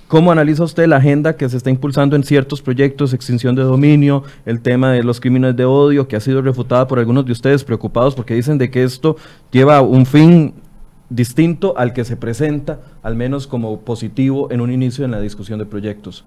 [0.06, 4.22] ¿Cómo analiza usted la agenda que se está impulsando en ciertos proyectos, extinción de dominio,
[4.44, 7.64] el tema de los crímenes de odio, que ha sido refutada por algunos de ustedes
[7.64, 9.16] preocupados porque dicen de que esto
[9.50, 10.52] lleva un fin
[11.08, 15.58] distinto al que se presenta, al menos como positivo en un inicio en la discusión
[15.58, 16.24] de proyectos.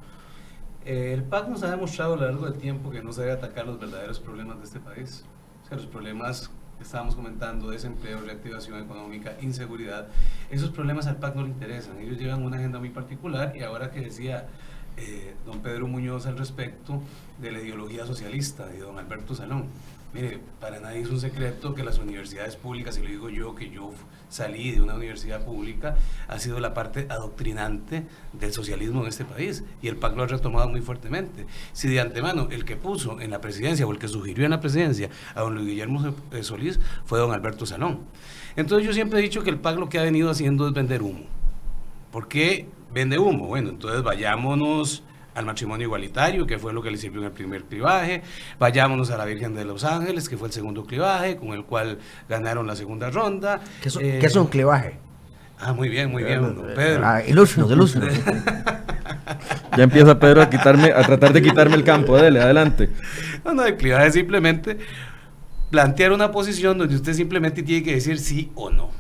[0.86, 3.34] Eh, el PAC nos ha demostrado a lo largo del tiempo que no se debe
[3.34, 5.24] atacar los verdaderos problemas de este país.
[5.64, 10.08] O sea, los problemas que estábamos comentando, desempleo, reactivación económica, inseguridad,
[10.50, 12.00] esos problemas al PAC no le interesan.
[12.00, 14.48] Ellos llevan una agenda muy particular y ahora que decía
[14.98, 17.02] eh, don Pedro Muñoz al respecto
[17.42, 19.66] de la ideología socialista de don Alberto Salón.
[20.14, 23.70] Mire, para nadie es un secreto que las universidades públicas, y lo digo yo, que
[23.70, 23.92] yo
[24.30, 25.96] salí de una universidad pública,
[26.28, 29.64] ha sido la parte adoctrinante del socialismo en este país.
[29.82, 31.46] Y el PAC lo ha retomado muy fuertemente.
[31.74, 34.60] Si de antemano el que puso en la presidencia o el que sugirió en la
[34.60, 38.02] presidencia a don Luis Guillermo eh, Solís fue don Alberto Salón.
[38.56, 41.02] Entonces yo siempre he dicho que el PAC lo que ha venido haciendo es vender
[41.02, 41.26] humo.
[42.12, 43.48] ¿Por qué vende humo?
[43.48, 45.04] Bueno, entonces vayámonos
[45.40, 48.22] al matrimonio igualitario, que fue lo que le sirvió en el primer clivaje,
[48.60, 51.98] vayámonos a la Virgen de los Ángeles, que fue el segundo clivaje, con el cual
[52.28, 53.62] ganaron la segunda ronda.
[53.82, 53.88] ¿Qué
[54.22, 55.00] es, un clivaje?
[55.58, 57.02] Ah, muy bien, muy bien, eh, Pedro.
[57.06, 57.94] Ah, ilústrenos,
[59.78, 62.90] ya empieza Pedro a quitarme, a tratar de quitarme el campo, dele, adelante.
[63.46, 64.78] No, no, el clivaje es simplemente
[65.70, 68.99] plantear una posición donde usted simplemente tiene que decir sí o no.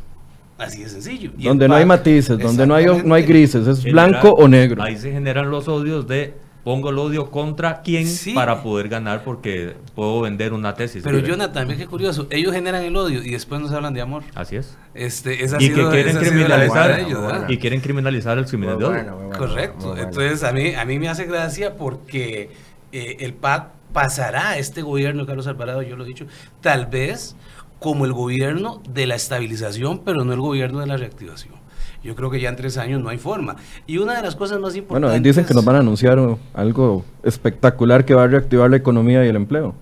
[0.59, 1.31] Así de sencillo.
[1.37, 4.83] donde no hay matices, donde no hay, no hay grises, es blanco o negro.
[4.83, 8.33] Ahí se generan los odios de pongo el odio contra quién Sí.
[8.33, 11.01] para poder ganar porque puedo vender una tesis.
[11.03, 11.31] Pero libre.
[11.31, 12.27] Jonathan, ve qué curioso.
[12.29, 14.23] Ellos generan el odio y después nos hablan de amor.
[14.35, 14.77] Así es.
[14.93, 17.49] Este, esa ha Y que quieren criminalizar verdad de ellos, ¿verdad?
[17.49, 18.93] y quieren criminalizar el criminal de odio.
[18.93, 19.97] bueno, muy bueno, Correcto.
[19.97, 22.51] Entonces, a mí, a mí me hace gracia porque
[22.91, 26.27] eh, el PAC pasará a este gobierno, Carlos Alvarado, yo lo he dicho,
[26.61, 27.35] tal vez
[27.79, 31.55] como el gobierno de la estabilización, pero no el gobierno de la reactivación.
[32.03, 33.57] Yo creo que ya en tres años no hay forma.
[33.85, 35.09] Y una de las cosas más importantes...
[35.09, 36.19] Bueno, dicen que nos van a anunciar
[36.53, 39.75] algo espectacular que va a reactivar la economía y el empleo.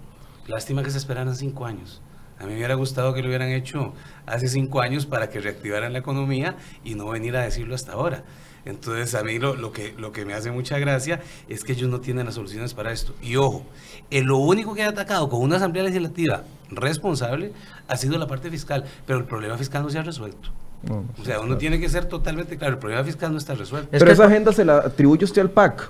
[0.47, 2.01] Lástima que se esperaran cinco años.
[2.39, 3.93] A mí me hubiera gustado que lo hubieran hecho
[4.25, 8.23] hace cinco años para que reactivaran la economía y no venir a decirlo hasta ahora.
[8.67, 11.89] Entonces, a mí lo, lo que, lo que me hace mucha gracia es que ellos
[11.89, 13.13] no tienen las soluciones para esto.
[13.21, 13.65] Y ojo,
[14.11, 17.51] eh, lo único que ha atacado con una asamblea legislativa responsable
[17.87, 20.49] ha sido la parte fiscal, pero el problema fiscal no se ha resuelto.
[20.87, 23.89] No, O sea, uno tiene que ser totalmente claro, el problema fiscal no está resuelto.
[23.91, 25.89] Es Pero que- esa agenda se la atribuye usted al PAC.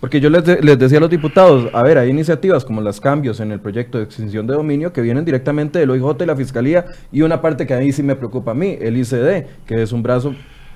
[0.00, 3.00] Porque yo les, de- les decía a los diputados, a ver, hay iniciativas como los
[3.00, 6.36] cambios en el proyecto de extinción de dominio que vienen directamente del OIJ y la
[6.36, 9.82] Fiscalía y una parte que a mí sí me preocupa a mí, el ICD, que
[9.82, 10.34] es un brazo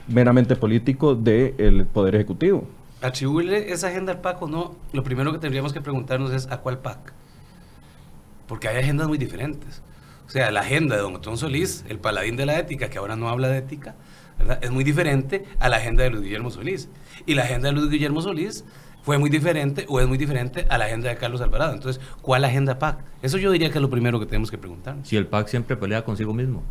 [0.09, 2.65] meramente político del Poder Ejecutivo.
[3.01, 6.59] atribuirle esa agenda al PAC o no, lo primero que tendríamos que preguntarnos es ¿a
[6.59, 7.13] cuál PAC?
[8.47, 9.83] Porque hay agendas muy diferentes.
[10.27, 13.17] O sea, la agenda de don Otón Solís, el paladín de la ética, que ahora
[13.17, 13.95] no habla de ética,
[14.39, 14.59] ¿verdad?
[14.63, 16.89] es muy diferente a la agenda de Luis Guillermo Solís.
[17.25, 18.65] Y la agenda de Luis Guillermo Solís
[19.03, 21.73] fue muy diferente o es muy diferente a la agenda de Carlos Alvarado.
[21.73, 22.99] Entonces, ¿cuál agenda PAC?
[23.23, 25.09] Eso yo diría que es lo primero que tenemos que preguntarnos.
[25.09, 26.63] Si el PAC siempre pelea consigo mismo.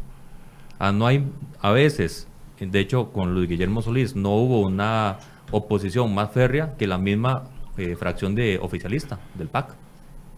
[0.78, 1.26] Ah, no hay,
[1.60, 2.28] a veces,
[2.60, 5.20] de hecho, con Luis Guillermo Solís no hubo una
[5.52, 7.44] oposición más férrea que la misma
[7.78, 9.76] eh, fracción de oficialista del PAC.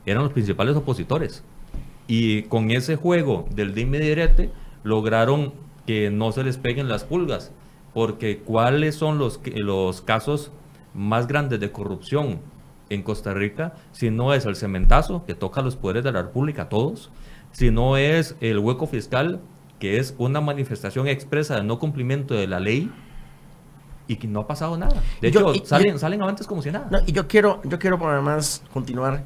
[0.06, 1.44] Eran los principales opositores.
[2.08, 4.50] Y con ese juego del dime direte,
[4.84, 5.54] lograron
[5.86, 7.52] que no se les peguen las pulgas.
[7.94, 10.52] Porque ¿cuáles son los, los casos
[10.94, 12.40] más grandes de corrupción
[12.90, 13.76] en Costa Rica?
[13.92, 17.10] Si no es el cementazo, que toca a los poderes de la República, todos.
[17.52, 19.40] Si no es el hueco fiscal,
[19.80, 22.92] que es una manifestación expresa de no cumplimiento de la ley
[24.08, 25.02] y que no ha pasado nada.
[25.22, 26.88] De Yo- hecho, y- salen, salen avantes como si nada.
[26.92, 29.24] No, y yo quiero, yo quiero además continuar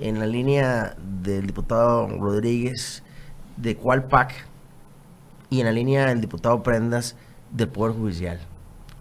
[0.00, 3.02] en la línea del diputado Rodríguez
[3.56, 4.34] de cuál PAC
[5.50, 7.16] y en la línea del diputado Prendas
[7.52, 8.40] del Poder Judicial.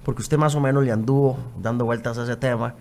[0.06, 2.76] Porque usted más o menos le anduvo dando vueltas a ese tema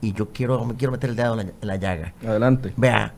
[0.00, 2.14] y yo quiero, me quiero meter el dedo en la, en la llaga.
[2.26, 2.72] Adelante.
[2.76, 3.12] Vea,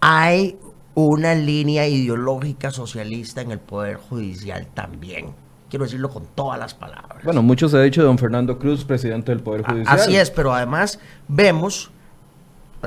[0.00, 0.56] hay
[0.94, 5.34] una línea ideológica socialista en el Poder Judicial también.
[5.68, 7.24] Quiero decirlo con todas las palabras.
[7.24, 9.98] Bueno, mucho se ha dicho de don Fernando Cruz, presidente del Poder Judicial.
[9.98, 11.90] Así es, pero además vemos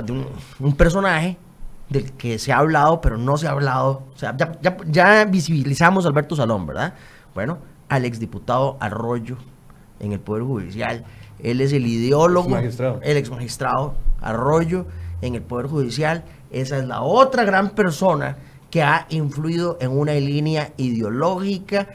[0.01, 0.25] de un,
[0.59, 1.37] un personaje
[1.89, 4.03] del que se ha hablado, pero no se ha hablado.
[4.13, 6.93] O sea, ya, ya- ya visibilizamos a Alberto Salón, ¿verdad?
[7.33, 7.57] Bueno,
[7.89, 9.37] al exdiputado Arroyo
[9.99, 11.03] en el Poder Judicial.
[11.43, 12.49] Él es el ideólogo,
[13.03, 14.85] el ex magistrado Arroyo
[15.21, 16.23] en el Poder Judicial.
[16.51, 18.37] Esa es la otra gran persona
[18.69, 21.89] que ha influido en una línea ideológica,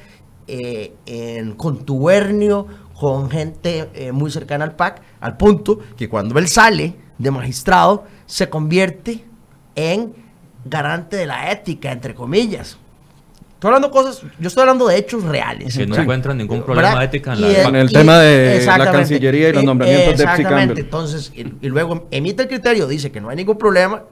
[0.47, 2.67] eh, en contubernio
[2.99, 8.05] con gente eh, muy cercana al PAC, al punto que cuando él sale de magistrado
[8.27, 9.25] se convierte
[9.75, 10.15] en
[10.65, 12.79] garante de la ética, entre comillas.
[13.63, 15.77] Estoy hablando cosas, yo estoy hablando de hechos reales.
[15.79, 17.05] Que no encuentran ningún problema ¿Verdad?
[17.05, 18.91] ética en Y la Con el y- tema de la.
[18.91, 20.85] Cancillería y los Eh, nombramientos de Epsi Exactamente, Campbell.
[20.85, 24.03] entonces, y, y luego emite el criterio, dice que no hay ningún problema,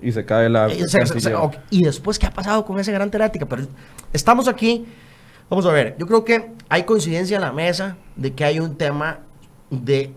[0.00, 1.40] Y se cae la se- se- Cancillería.
[1.40, 3.44] ok, y después, ¿qué ha pasado con ese garante de la ética?
[3.46, 3.66] Pero
[4.12, 4.86] estamos aquí,
[5.50, 8.76] vamos a ver, yo creo que hay coincidencia en la mesa de que hay un
[8.76, 9.18] tema
[9.68, 10.12] de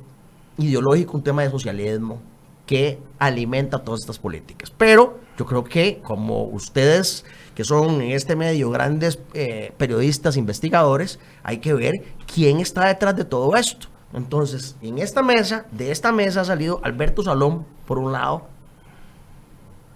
[0.59, 2.21] ideológico, un tema de socialismo
[2.67, 4.69] que alimenta todas estas políticas.
[4.77, 7.25] Pero yo creo que como ustedes
[7.59, 13.17] que son en este medio grandes eh, periodistas, investigadores, hay que ver quién está detrás
[13.17, 13.87] de todo esto.
[14.13, 18.43] Entonces, en esta mesa, de esta mesa ha salido Alberto Salón, por un lado,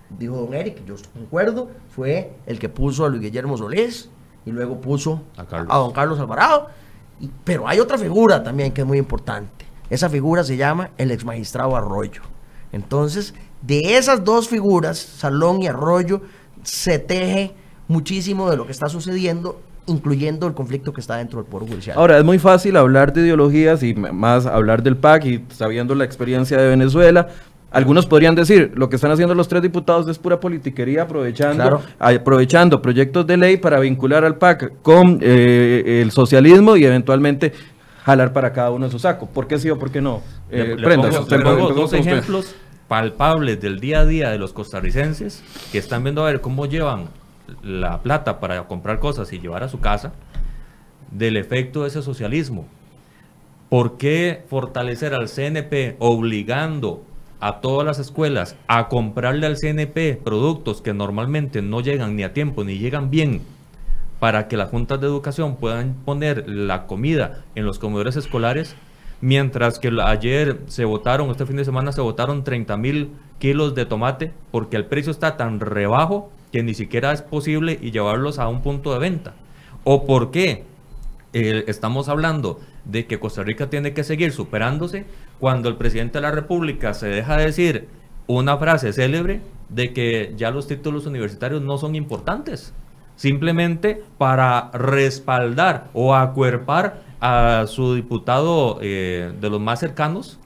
[0.10, 4.10] dijo don Eric, yo concuerdo, fue el que puso a Luis Guillermo Solís
[4.46, 5.22] y luego puso
[5.72, 6.68] A don Carlos Alvarado.
[7.22, 9.66] Y- pero hay otra figura también que es muy importante.
[9.90, 12.24] Esa figura se llama el ex magistrado Arroyo.
[12.74, 16.20] Entonces, de esas dos figuras, Salón y Arroyo,
[16.64, 17.52] se teje
[17.88, 21.98] muchísimo de lo que está sucediendo, incluyendo el conflicto que está dentro del Poder Judicial.
[21.98, 26.06] Ahora, es muy fácil hablar de ideologías y más hablar del PAC y sabiendo la
[26.06, 27.28] experiencia de Venezuela.
[27.72, 31.82] Algunos podrían decir, lo que están haciendo los tres diputados es pura politiquería, aprovechando, Claro.
[32.00, 37.52] aprovechando proyectos de ley para vincular al PAC con eh, el socialismo y eventualmente
[38.06, 39.26] jalar para cada uno de su saco.
[39.28, 40.22] ¿Por qué sí o por qué no?
[40.52, 42.44] Le- Eh, le Prendas, pongo- usted- le pongo empezamos dos usted.
[42.88, 47.10] Palpables del día a día de los costarricenses que están viendo a ver cómo llevan
[47.62, 50.14] la plata para comprar cosas y llevar a su casa
[51.12, 52.68] del efecto de ese socialismo.
[53.74, 57.04] ¿por qué fortalecer al CNP obligando
[57.40, 62.34] a todas las escuelas a comprarle al CNP productos que normalmente no llegan ni a
[62.34, 63.42] tiempo ni llegan bien
[64.20, 68.76] para que las juntas de educación puedan poner la comida en los comedores escolares?
[69.24, 73.86] Mientras que ayer se votaron, este fin de semana se votaron 30 mil kilos de
[73.86, 78.62] tomate porque el precio está tan rebajo que ni siquiera es posible llevarlos a un
[78.62, 79.34] punto de venta.
[79.86, 80.66] ¿O por qué
[81.32, 85.06] estamos hablando de que Costa Rica tiene que seguir superándose
[85.40, 87.88] cuando el presidente de la República se deja decir
[88.28, 92.74] una frase célebre de que ya los títulos universitarios no son importantes?
[93.16, 100.40] Simplemente para respaldar o acuerpar a su diputado eh, de los más cercanos,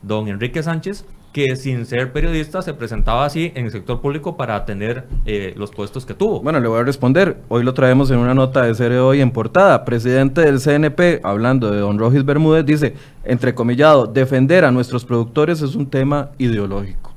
[0.00, 4.64] don Enrique Sánchez, que sin ser periodista se presentaba así en el sector público para
[4.64, 6.40] tener eh, los puestos que tuvo.
[6.40, 7.38] Bueno, le voy a responder.
[7.48, 9.84] Hoy lo traemos en una nota de serie hoy en portada.
[9.84, 15.74] Presidente del CNP, hablando de don Rogis Bermúdez, dice, entrecomillado, defender a nuestros productores es
[15.74, 17.13] un tema ideológico.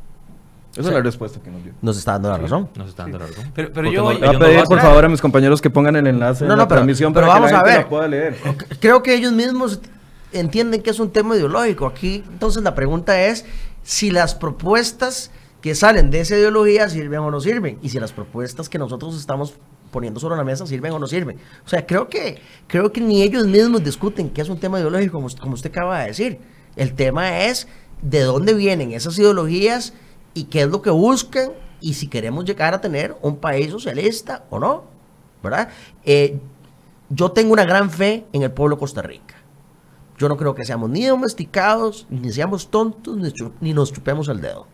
[0.77, 1.73] Esa es la respuesta que nos dio.
[1.81, 2.69] Nos está dando la razón.
[2.75, 3.51] Nos está dando la razón.
[3.53, 5.95] Pero, pero yo no- Voy a no pedir, por favor, a mis compañeros que pongan
[5.95, 7.77] el enlace No, en no, la pero- transmisión pero para vamos que la a ver.
[7.79, 8.37] la pueda leer.
[8.79, 9.79] Creo que ellos mismos
[10.33, 11.85] entienden que es un tema ideológico.
[11.87, 13.45] Aquí, entonces, la pregunta es
[13.83, 17.79] si las propuestas que salen de esa ideología sirven o no sirven.
[17.81, 19.53] Y si las propuestas que nosotros estamos
[19.91, 21.37] poniendo sobre la mesa sirven o no sirven.
[21.65, 25.13] O sea, creo que, creo que ni ellos mismos discuten que es un tema ideológico,
[25.13, 26.39] como, como usted acaba de decir.
[26.75, 27.67] El tema es
[28.01, 29.93] de dónde vienen esas ideologías
[30.37, 31.49] y qué es lo que buscan
[31.81, 34.83] y si queremos llegar a tener un país socialista o no.
[35.41, 35.69] ¿Verdad?
[36.05, 36.39] Eh,
[37.09, 39.35] yo tengo una gran fe en el pueblo de Costa Rica.
[40.19, 43.17] Yo no creo que seamos ni domesticados, ni seamos tontos,
[43.61, 44.67] ni, nos chupemos el dedo.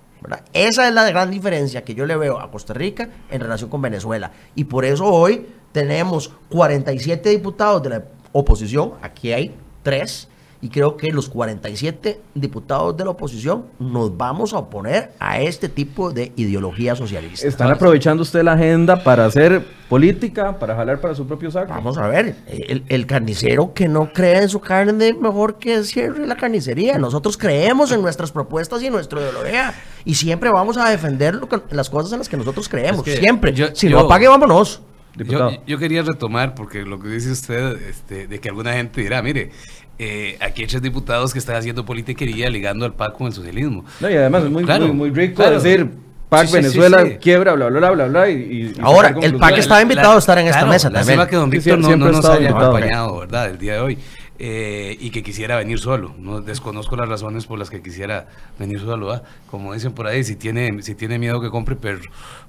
[0.52, 3.82] Esa es la gran diferencia que yo le veo a Costa Rica en relación con
[3.82, 4.32] Venezuela.
[4.56, 10.28] Y por eso hoy tenemos 47 diputados de la oposición, aquí hay tres,
[10.64, 15.68] y creo que los 47 diputados de la oposición nos vamos a oponer a este
[15.68, 17.46] tipo de ideología socialista.
[17.48, 21.68] Están aprovechando usted la agenda para hacer política, para jalar para su propio saco.
[21.74, 26.26] Vamos a ver, el, el carnicero que no cree en su carne, mejor que cierre
[26.26, 26.98] la carnicería.
[26.98, 29.74] Nosotros creemos en nuestras propuestas y en nuestra ideología.
[30.06, 33.06] Y siempre vamos a defender lo que- las cosas en las que nosotros creemos.
[33.06, 33.54] Es que siempre.
[33.54, 34.82] yo- si yo- no apague, vámonos.
[35.16, 39.22] Yo, yo quería retomar, porque lo que dice usted, este, de que alguna gente dirá,
[39.22, 39.52] mire,
[40.00, 43.86] eh, aquí hay tres diputados que están haciendo politiquería ligando al PAC con el socialismo.
[44.00, 45.60] No, y además es muy, Claro, muy, muy rico claro.
[45.62, 45.90] decir
[46.30, 47.18] PAC Sí, sí, sí, Venezuela sí.
[47.22, 48.30] quiebra, bla, bla, bla, bla, bla.
[48.30, 49.36] Y, Ahora, el.
[49.36, 51.26] PAC estaba invitado a estar en esta mesa también.
[51.28, 53.52] que don Sí, Víctor no, nos haya acompañado, ¿verdad?
[53.52, 53.98] El día de hoy.
[54.40, 56.16] Eh, y que quisiera venir solo.
[56.18, 59.08] No desconozco las razones por las que quisiera venir solo.
[59.08, 59.24] ¿verdad?
[59.50, 62.02] Como dicen por ahí, si tiene, si tiene miedo que compre perro,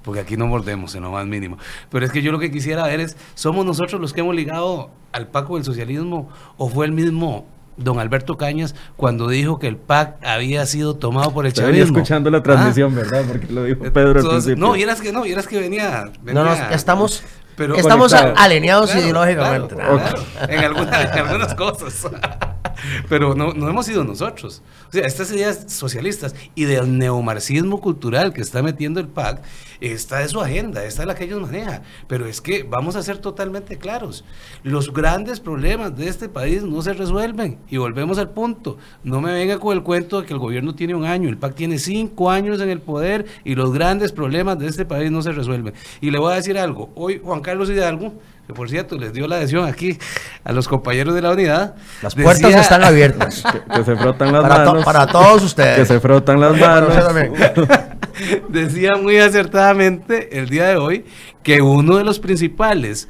[0.02, 1.58] porque aquí no mordemos en lo más mínimo.
[1.90, 4.90] Pero es que yo lo que quisiera ver es, ¿somos nosotros los que hemos ligado
[5.12, 9.76] al Paco del socialismo o fue el mismo don Alberto Cañas cuando dijo que el
[9.76, 11.98] PAC había sido tomado por el venía chavismo?
[11.98, 12.42] escuchando la ¿Ah?
[12.42, 13.24] transmisión, ¿verdad?
[13.28, 14.56] Porque lo dijo Pedro al principio.
[14.56, 16.10] no, vieras que no, vieras que venía.
[16.22, 17.22] venía No, no, estamos,
[17.56, 19.74] pero- estamos alineados Claro, ideológicamente.
[19.74, 22.06] claro, claro, en, alguna- en algunas cosas.
[23.08, 24.62] Pero no, hemos sido nosotros.
[24.88, 29.42] O sea, estas ideas socialistas y del neomarxismo cultural que está metiendo el PAC,
[29.80, 31.82] está de su agenda, esta es la que ellos manejan.
[32.06, 34.24] Pero es que vamos a ser totalmente claros.
[34.62, 37.58] Los grandes problemas de este país no se resuelven.
[37.68, 38.78] Y volvemos al punto.
[39.02, 41.28] No me venga con el cuento de que el gobierno tiene un año.
[41.28, 45.10] El PAC tiene cinco años en el poder y los grandes problemas de este país
[45.10, 45.74] no se resuelven.
[46.00, 46.90] Y le voy a decir algo.
[46.94, 48.14] Hoy Juan Carlos Hidalgo,
[48.46, 49.98] que por cierto les dio la adhesión aquí
[50.44, 51.74] a los compañeros de la unidad.
[52.02, 53.42] Las puertas decía- están abiertas.
[53.50, 54.84] Que, que se frotan las Para, to- manos.
[54.84, 55.78] para todos ustedes.
[55.78, 56.92] Que se frotan las manos.
[58.48, 61.04] decía muy acertadamente el día de hoy
[61.42, 63.08] que uno de los principales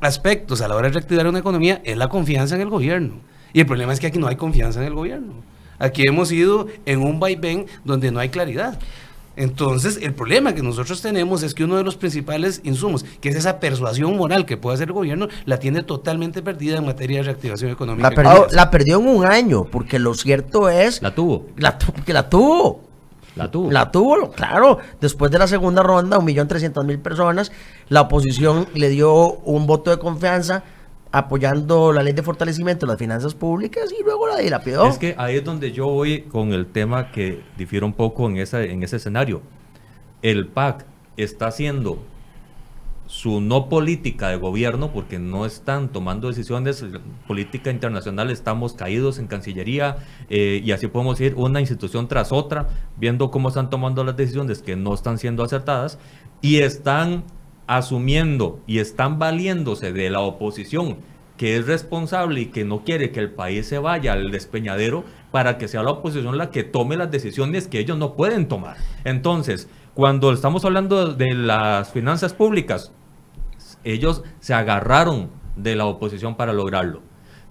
[0.00, 3.20] aspectos a la hora de reactivar una economía es la confianza en el gobierno.
[3.52, 5.34] Y el problema es que aquí no hay confianza en el gobierno.
[5.78, 8.78] Aquí hemos ido en un vaivén donde no hay claridad.
[9.36, 13.36] Entonces, el problema que nosotros tenemos es que uno de los principales insumos, que es
[13.36, 17.24] esa persuasión moral que puede hacer el gobierno, la tiene totalmente perdida en materia de
[17.24, 18.08] reactivación económica.
[18.10, 21.92] La perdió, la perdió en un año, porque lo cierto es La tuvo, la tu-
[22.04, 22.80] que la tuvo.
[23.36, 23.70] la tuvo.
[23.70, 24.78] La tuvo, claro.
[25.00, 27.52] Después de la segunda ronda, un millón trescientas mil personas,
[27.90, 30.64] la oposición le dio un voto de confianza
[31.16, 34.86] apoyando la ley de fortalecimiento de las finanzas públicas y luego la dilapidó.
[34.86, 38.36] Es que ahí es donde yo voy con el tema que difiere un poco en,
[38.36, 39.40] esa, en ese escenario.
[40.20, 40.84] El PAC
[41.16, 42.02] está haciendo
[43.06, 46.84] su no política de gobierno porque no están tomando decisiones
[47.26, 49.96] política internacional, estamos caídos en Cancillería
[50.28, 54.60] eh, y así podemos ir una institución tras otra viendo cómo están tomando las decisiones
[54.60, 55.98] que no están siendo acertadas
[56.42, 57.24] y están
[57.66, 60.98] asumiendo y están valiéndose de la oposición
[61.36, 65.58] que es responsable y que no quiere que el país se vaya al despeñadero para
[65.58, 68.76] que sea la oposición la que tome las decisiones que ellos no pueden tomar.
[69.04, 72.92] Entonces, cuando estamos hablando de las finanzas públicas,
[73.84, 77.02] ellos se agarraron de la oposición para lograrlo.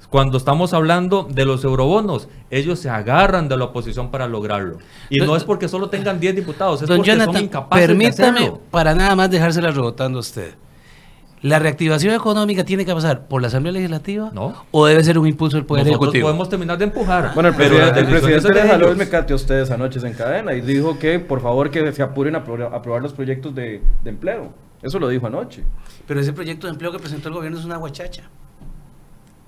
[0.09, 4.77] Cuando estamos hablando de los eurobonos, ellos se agarran de la oposición para lograrlo.
[5.09, 8.61] Y no es porque solo tengan 10 diputados, es porque son incapaces permítame de hacerlo.
[8.71, 10.55] para nada más dejársela rebotando a usted.
[11.41, 14.31] ¿La reactivación económica tiene que pasar por la Asamblea Legislativa?
[14.33, 14.65] No.
[14.71, 16.27] ¿O debe ser un impulso del Poder Nosotros Ejecutivo?
[16.27, 17.35] podemos terminar de empujar.
[17.35, 20.53] Bueno, el presidente, el presidente de le jaló el mecate a ustedes anoche en cadena
[20.55, 24.53] y dijo que por favor que se apuren a aprobar los proyectos de, de empleo.
[24.81, 25.63] Eso lo dijo anoche.
[26.07, 28.23] Pero ese proyecto de empleo que presentó el gobierno es una guachacha.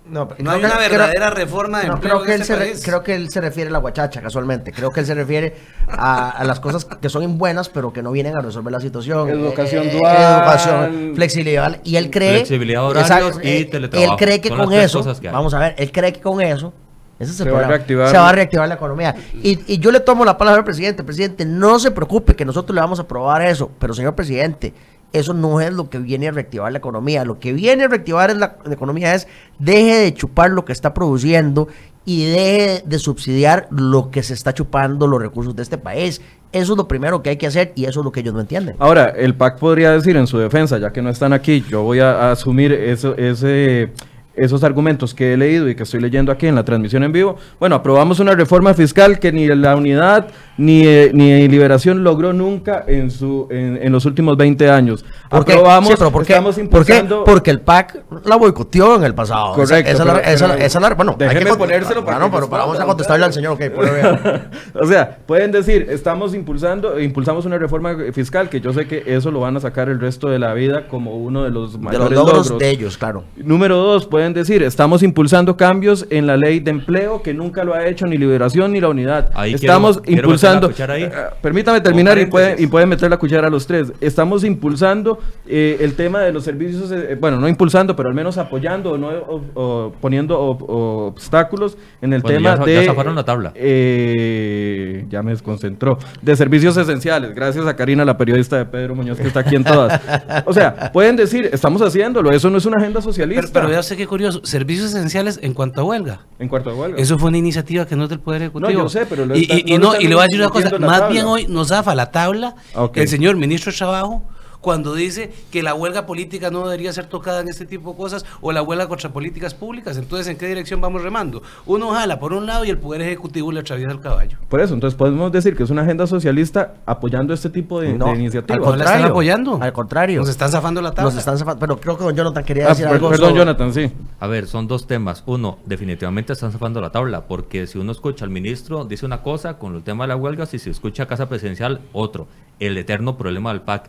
[0.09, 2.59] No, No hay una verdadera reforma de no, empleo creo, que en él este se
[2.59, 2.83] re- país.
[2.85, 4.71] creo que él se refiere a la guachacha, casualmente.
[4.71, 5.55] Creo que él se refiere
[5.89, 9.29] a, a las cosas que son buenas, pero que no vienen a resolver la situación.
[9.29, 10.15] Educación Eh, dual.
[10.17, 11.79] Educación, flexibilidad.
[11.83, 12.37] Y él cree.
[12.37, 14.11] Flexibilidad horarios Exacto, y eh, teletrabajo.
[14.13, 15.15] Él cree que Son con eso.
[15.31, 16.73] Vamos a ver, él cree que con eso.
[17.19, 18.09] Ese es el Se va a.
[18.09, 19.15] Se va a reactivar la economía.
[19.41, 21.03] Y, y yo le tomo la palabra al presidente.
[21.03, 23.71] Presidente, no se preocupe que nosotros le vamos a aprobar eso.
[23.79, 24.71] Pero, señor presidente,
[25.13, 27.23] eso no es lo que viene a reactivar la economía.
[27.25, 29.27] Lo que viene a reactivar la, economía es
[29.59, 31.67] deje de chupar lo que está produciendo
[32.05, 36.21] y deje de subsidiar lo que se está chupando los recursos de este país.
[36.51, 38.39] Eso es lo primero que hay que hacer y eso es lo que ellos no
[38.39, 38.75] entienden.
[38.79, 41.99] Ahora, el PAC podría decir en su defensa, ya que no están aquí, yo voy
[41.99, 47.03] a, asumir esos argumentos que he leído y que estoy leyendo aquí en la transmisión
[47.03, 47.37] en vivo.
[47.59, 50.27] Bueno, aprobamos una reforma fiscal que ni la unidad
[50.57, 55.05] ni, eh, ni Liberación logró nunca en, su, en, en los últimos 20 años.
[55.29, 55.53] ¿Por qué?
[55.53, 56.33] Aprobamos, Sí, pero ¿por qué?
[56.33, 56.93] estamos ¿Por qué?
[56.97, 57.23] impulsando...
[57.23, 59.51] Porque el PAC la boicoteó en el pasado.
[59.53, 62.03] Esa- Correcto, Esa, es la- pero- esa- pero- esa es la- bueno, hay que ponérselo
[62.05, 64.49] para Bueno, que pero, pero vamos a contestarle al señor, ok, puede ver.
[64.73, 69.31] o sea, pueden decir, estamos impulsando, impulsamos una reforma fiscal que yo sé que eso
[69.31, 72.09] lo van a sacar el resto de la vida como uno de los De mayores
[72.09, 72.59] los logros logros.
[72.59, 73.23] de ellos, claro.
[73.35, 77.73] Número dos, pueden decir, estamos impulsando cambios en la ley de empleo que nunca lo
[77.73, 79.29] ha hecho ni Liberación ni la Unidad.
[79.35, 80.67] Ahí estamos quiero- quiero impulsando.
[80.67, 81.03] meter la cuchara ahí.
[81.03, 83.91] Eh, permítame terminar y pueden, y pueden meter la cuchara a los tres.
[84.01, 88.37] Estamos impulsando eh, el tema de los servicios, eh, bueno, no impulsando, pero al menos
[88.37, 92.75] apoyando o, no, o- o poniendo o- o obstáculos en el Bueno, tema ya- de.
[92.75, 93.51] ya zafaron la tabla.
[93.55, 95.97] eh, ya me desconcentró.
[96.21, 97.33] De servicios esenciales.
[97.35, 99.99] Gracias a Karina, la periodista de Pedro Muñoz, que está aquí en todas.
[100.45, 102.31] O sea, pueden decir, estamos haciéndolo.
[102.31, 103.41] Eso no es una agenda socialista.
[103.41, 104.41] Pero, pero vea usted qué curioso.
[104.43, 106.21] Servicios esenciales en cuanto a huelga.
[106.39, 106.97] En cuarto de huelga.
[107.01, 108.71] Eso fue una iniciativa que no es del Poder Ejecutivo.
[108.83, 110.21] yo sé, pero lo y, está- y- y no lo no, están y le voy
[110.21, 111.07] a decir una cosa, más tabla.
[111.09, 112.55] bien hoy nos zafa la tabla
[112.93, 114.23] el señor ministro de Trabajo
[114.67, 118.25] cuando dice que la huelga política no debería ser tocada en este tipo de cosas
[118.41, 119.95] o la huelga contra políticas públicas.
[119.95, 121.41] Entonces, ¿en qué dirección vamos remando?
[121.65, 124.37] Uno jala por un lado y el Poder Ejecutivo le atraviesa el caballo.
[124.49, 128.07] Por eso, entonces podemos decir que es una agenda socialista apoyando este tipo de, No,
[128.07, 128.59] de al iniciativas.
[128.61, 129.57] No la están apoyando.
[129.61, 130.19] Al contrario.
[130.19, 131.11] Nos están zafando la tabla.
[131.11, 133.07] Nos están zafando, pero creo que don Jonathan quería Ah, decir algo.
[133.07, 133.89] perdón, sobre- Jonathan, sí.
[134.19, 135.23] A ver, son dos temas.
[135.27, 139.57] Uno, definitivamente están zafando la tabla, porque si uno escucha al ministro, dice una cosa
[139.59, 142.27] con el tema de la huelga, si se escucha a Casa Presidencial, otro.
[142.59, 143.87] El eterno problema del PAC.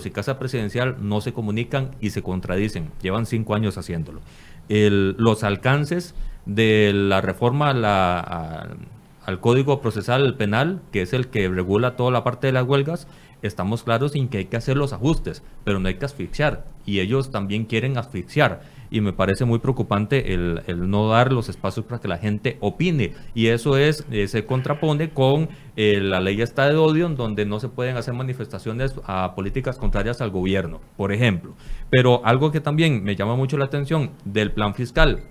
[0.00, 2.90] Ministros y Casa Presidencial no se comunican y se contradicen.
[3.02, 4.20] Llevan cinco años haciéndolo.
[4.68, 6.14] Los alcances
[6.46, 12.46] de la reforma al Código Procesal Penal, que es el que regula toda la parte
[12.46, 13.06] de las huelgas,
[13.42, 16.64] estamos claros en que hay que hacer los ajustes, pero no hay que asfixiar.
[16.86, 18.62] Y ellos también quieren asfixiar.
[18.90, 23.14] Y me parece muy preocupante el, no dar los espacios para que la gente opine.
[23.34, 27.46] Y eso es, eh, se contrapone con eh, la ley esta de odio, en donde
[27.46, 31.54] no se pueden hacer manifestaciones a políticas contrarias al gobierno, por ejemplo.
[31.88, 35.22] Pero algo que también me llama mucho la atención del plan fiscal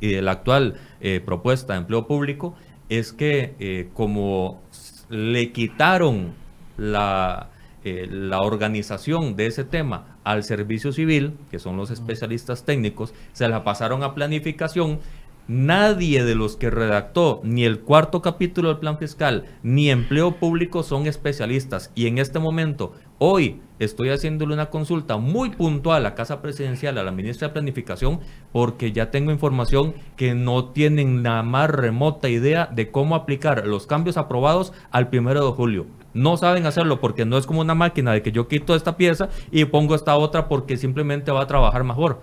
[0.00, 2.54] y de la actual eh, propuesta de empleo público
[2.88, 4.62] es que eh, como
[5.08, 6.34] le quitaron
[6.76, 7.50] la,
[7.84, 13.46] eh, la organización de ese tema al servicio civil, que son los especialistas técnicos, se
[13.46, 15.00] la pasaron a planificación.
[15.46, 20.82] Nadie de los que redactó ni el cuarto capítulo del plan fiscal ni empleo público
[20.82, 21.92] son especialistas.
[21.94, 22.94] Y en este momento,
[23.26, 28.20] hoy estoy haciéndole una consulta muy puntual a Casa Presidencial, a la ministra de Planificación,
[28.52, 33.86] porque ya tengo información que no tienen la más remota idea de cómo aplicar los
[33.86, 35.86] cambios aprobados al primero de julio.
[36.12, 39.30] No saben hacerlo porque no es como una máquina de que yo quito esta pieza
[39.50, 42.20] y pongo esta otra porque simplemente va a trabajar mejor.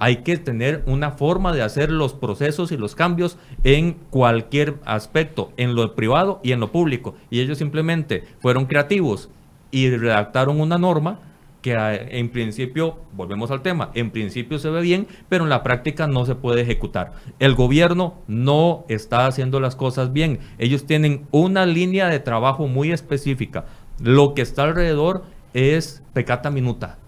[0.00, 5.52] Hay que tener una forma de hacer los procesos y los cambios en cualquier aspecto,
[5.58, 7.14] en lo privado y en lo público.
[7.30, 9.30] Y ellos simplemente fueron creativos
[9.70, 11.20] y redactaron una norma
[11.62, 15.62] que eh, en principio, volvemos al tema, en principio se ve bien, pero en la
[15.62, 17.12] práctica no se puede ejecutar.
[17.38, 20.38] El gobierno no está haciendo las cosas bien.
[20.58, 23.66] Ellos tienen una línea de trabajo muy específica.
[24.00, 26.98] Lo que está alrededor es pecata minuta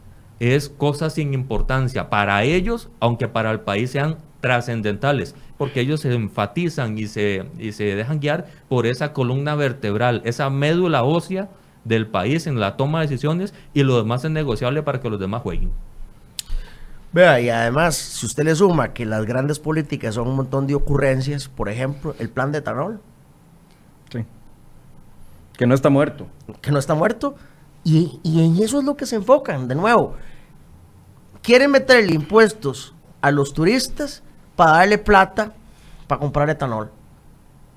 [0.43, 6.13] es cosas sin importancia para ellos, aunque para el país sean trascendentales, porque ellos se
[6.13, 11.49] enfatizan y se, y se dejan guiar por esa columna vertebral, esa médula ósea
[11.85, 15.19] del país en la toma de decisiones y lo demás es negociable para que los
[15.21, 15.73] demás jueguen.
[17.13, 20.75] Vea, y además, si usted le suma que las grandes políticas son un montón de
[20.75, 23.01] ocurrencias, por ejemplo, el plan de etanol,
[24.11, 24.25] Sí.
[25.57, 26.27] Que no está muerto.
[26.61, 27.35] que no está muerto,
[27.85, 30.15] y, y en eso es lo que se enfocan, de nuevo.
[31.43, 34.23] Quieren meterle impuestos a los turistas
[34.57, 35.53] para darle plata
[36.07, 36.91] para comprar etanol.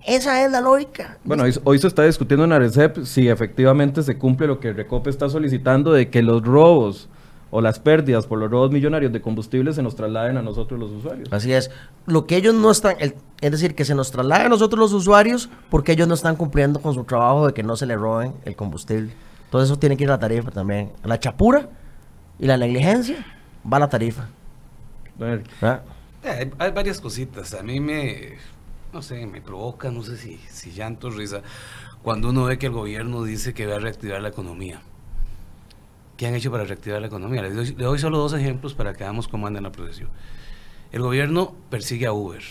[0.08, 1.18] Esa es la lógica.
[1.24, 5.10] Bueno, hoy, hoy se está discutiendo en Arecep si efectivamente se cumple lo que Recope
[5.10, 7.10] está solicitando de que los robos
[7.50, 10.92] o las pérdidas por los robos millonarios de combustible se nos trasladen a nosotros los
[10.92, 11.30] usuarios.
[11.32, 11.72] Así es.
[12.06, 14.94] Lo que ellos no están, el- es decir, que se nos traslade a nosotros los
[14.94, 18.34] usuarios porque ellos no están cumpliendo con su trabajo de que no se le roben
[18.46, 19.12] el combustible.
[19.50, 20.92] Todo eso tiene que ir a la tarifa también.
[21.04, 21.70] La chapura
[22.40, 23.26] y la negligencia
[23.72, 24.28] va a la tarifa.
[25.20, 25.82] A ver, ¿verdad?
[26.24, 27.54] Eh, Hay, hay varias cositas.
[27.54, 28.34] A mí me,
[28.96, 31.42] no sé, me provoca, no sé si, si llanto o risa,
[32.02, 34.82] cuando uno ve que el gobierno dice que va a reactivar la economía.
[36.16, 37.42] ¿Qué han hecho para reactivar la economía?
[37.42, 40.10] Le doy, solo dos ejemplos para que veamos cómo anda en la procesión.
[40.94, 42.42] El gobierno persigue a Uber.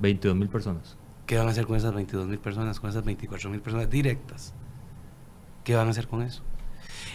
[0.00, 0.98] 22 mil personas.
[1.24, 4.52] ¿Qué van a hacer con esas 22 mil personas, con esas 24 mil personas directas?
[5.64, 6.42] ¿Qué van a hacer con eso?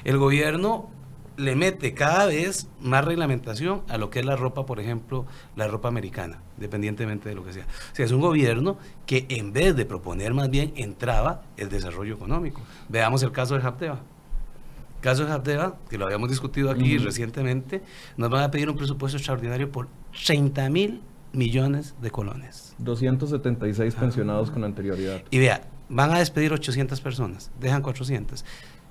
[0.04, 0.90] El gobierno
[1.38, 5.26] le mete cada vez más reglamentación a lo que es la ropa, por ejemplo,
[5.56, 7.66] la ropa americana, independientemente de lo que sea.
[7.66, 12.16] O sea, es un gobierno que en vez de proponer más bien entraba el desarrollo
[12.16, 12.62] económico.
[12.90, 14.00] Veamos el caso de Japteva.
[15.00, 17.84] Caso de Japteva, que lo habíamos discutido aquí recientemente,
[18.18, 19.88] nos van a pedir un presupuesto extraordinario por
[20.26, 21.02] 30 mil
[21.34, 22.74] millones de colones.
[22.80, 25.22] 276 pensionados con anterioridad.
[25.30, 28.44] Y vea, van a despedir 800 personas, dejan 400.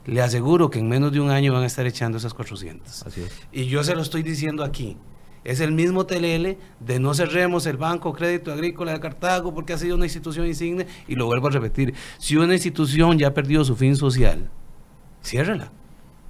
[0.06, 3.06] Le aseguro que en menos de un año van a estar echando esas 400.
[3.06, 3.32] Así es.
[3.52, 4.96] Y yo se lo estoy diciendo aquí.
[5.42, 9.78] Es el mismo telele de no cerremos el Banco Crédito Agrícola de Cartago porque ha
[9.78, 10.86] sido una institución insigne.
[11.08, 11.94] Y lo vuelvo a repetir.
[12.18, 14.48] Si una institución ya ha perdido su fin social,
[15.22, 15.70] ciérrela.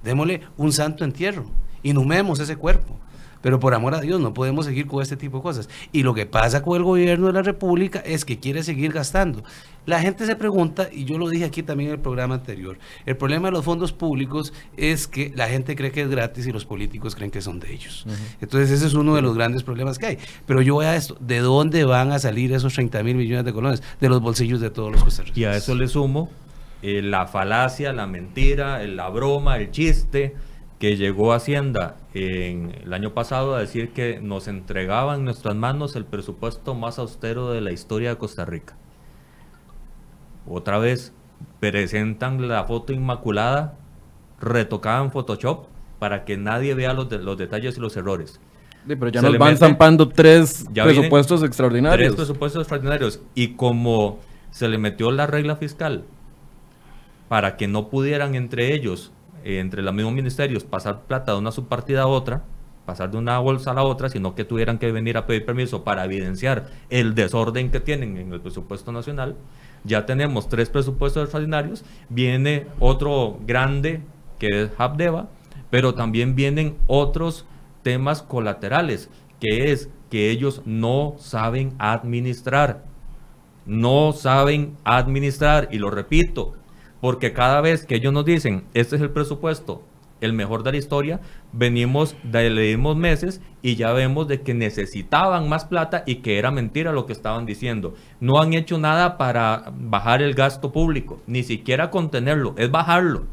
[0.03, 1.45] Démosle un santo entierro.
[1.83, 2.99] Inhumemos ese cuerpo.
[3.47, 5.69] Pero por amor a Dios, no podemos seguir con este tipo de cosas.
[5.93, 9.41] Y lo que pasa con el gobierno de la República es que quiere seguir gastando.
[9.85, 13.15] La gente se pregunta, y yo lo dije aquí también en el programa anterior, el
[13.15, 16.65] problema de los fondos públicos es que la gente cree que es gratis y los
[16.65, 18.05] políticos creen que son de ellos.
[18.41, 20.17] Entonces ese es uno de los grandes problemas que hay.
[20.45, 23.53] Pero yo voy a esto, ¿de dónde van a salir esos 30 mil millones de
[23.53, 23.81] colones?
[24.01, 25.41] De los bolsillos de todos los costarricenses.
[25.41, 26.29] Y a eso le sumo
[26.81, 30.35] eh, la falacia, la mentira, la broma, el chiste
[30.79, 35.95] que llegó Hacienda en el año pasado a decir que nos entregaba en nuestras manos
[35.95, 38.75] el presupuesto más austero de la historia de Costa Rica.
[40.47, 41.13] Otra vez
[41.59, 43.75] presentan la foto inmaculada
[44.39, 45.65] retocada en Photoshop
[45.99, 48.39] para que nadie vea los, de- los detalles y los errores.
[48.87, 52.15] Sí, pero ya Se nos van mete- zampando tres presupuestos extraordinarios.
[52.15, 53.19] Tres presupuestos extraordinarios.
[53.35, 54.19] Y como
[54.51, 56.05] se le metió la regla fiscal
[57.27, 59.11] para que no pudieran entre ellos,
[59.55, 62.43] entre los mismos ministerios, pasar plata de una subpartida a otra,
[62.85, 65.83] pasar de una bolsa a la otra, sino que tuvieran que venir a pedir permiso
[65.83, 69.35] para evidenciar el desorden que tienen en el presupuesto nacional.
[69.83, 74.01] Ya tenemos tres presupuestos extraordinarios, viene otro grande
[74.39, 75.29] que es Habdeba,
[75.69, 77.45] pero también vienen otros
[77.83, 82.83] temas colaterales, que es que ellos no saben administrar.
[83.65, 86.53] No saben administrar, y lo repito,
[87.01, 89.83] porque cada vez que ellos nos dicen, este es el presupuesto,
[90.21, 91.19] el mejor de la historia,
[91.53, 96.51] venimos, de, leímos meses y ya vemos de que necesitaban más plata y que era
[96.51, 97.93] mentira lo que estaban diciendo.
[98.19, 103.25] No han hecho nada para bajar el gasto público, ni siquiera contenerlo, es bajarlo.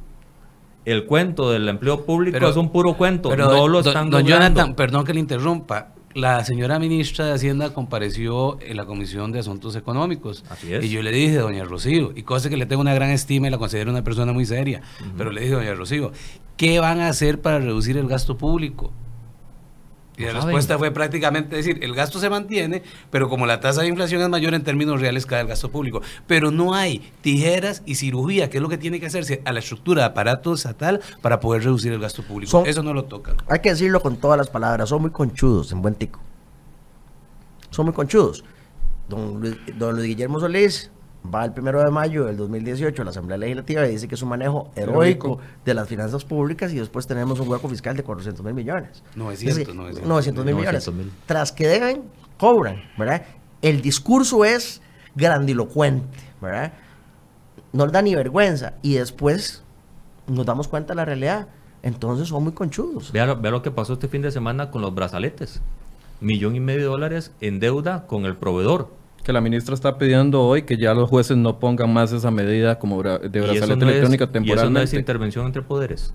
[0.84, 4.26] El cuento del empleo público Pero- es un puro cuento, Pero, no lo están don.
[4.26, 5.93] Jonathan, perdón que le interrumpa.
[6.14, 10.44] La señora ministra de Hacienda compareció en la Comisión de Asuntos Económicos.
[10.48, 10.84] Así es.
[10.84, 13.50] Y yo le dije, doña Rocío, y cosa que le tengo una gran estima y
[13.50, 14.80] la considero una persona muy seria,
[15.18, 16.12] pero le dije, doña Rocío,
[16.56, 18.92] ¿qué van a hacer para reducir el gasto público?
[20.16, 20.46] Y No la saben.
[20.46, 24.28] respuesta fue prácticamente decir, el gasto se mantiene, pero como la tasa de inflación es
[24.28, 26.02] mayor en términos reales cae el gasto público.
[26.28, 29.58] Pero no hay tijeras y cirugía, que es lo que tiene que hacerse a la
[29.58, 32.50] estructura de aparato estatal para poder reducir el gasto público.
[32.50, 33.36] Son- Eso no lo tocan.
[33.48, 36.20] Hay que decirlo con todas las palabras, son muy conchudos en buen tico.
[37.70, 38.44] Son muy conchudos.
[39.08, 40.90] Don Luis, don Luis Guillermo Solís
[41.32, 44.22] va el primero de mayo del 2018 a la Asamblea Legislativa y dice que es
[44.22, 45.38] un manejo heroico Heroico.
[45.64, 49.02] de las finanzas públicas y después tenemos un hueco fiscal de 400 mil millones.
[49.16, 50.08] 900, Es decir, 900.
[50.08, 50.86] 900 mil millones.
[50.86, 51.12] 900 mil.
[51.26, 52.02] Tras que deben,
[52.38, 53.22] cobran, ¿verdad?
[53.62, 54.82] El discurso es
[55.14, 56.72] grandilocuente, ¿verdad?
[57.72, 59.62] No da ni vergüenza y después
[60.26, 61.48] nos damos cuenta de la realidad.
[61.82, 63.12] entonces son muy conchudos.
[63.12, 65.60] Vea, lo- vea lo que pasó este fin de semana con los brazaletes.
[66.20, 68.88] Millón y medio de dólares en deuda con el proveedor.
[69.24, 72.78] Que la ministra está pidiendo hoy que ya los jueces no pongan más esa medida
[72.78, 76.12] como bra- de brazalete no electrónico es, y eso no es intervención entre poderes.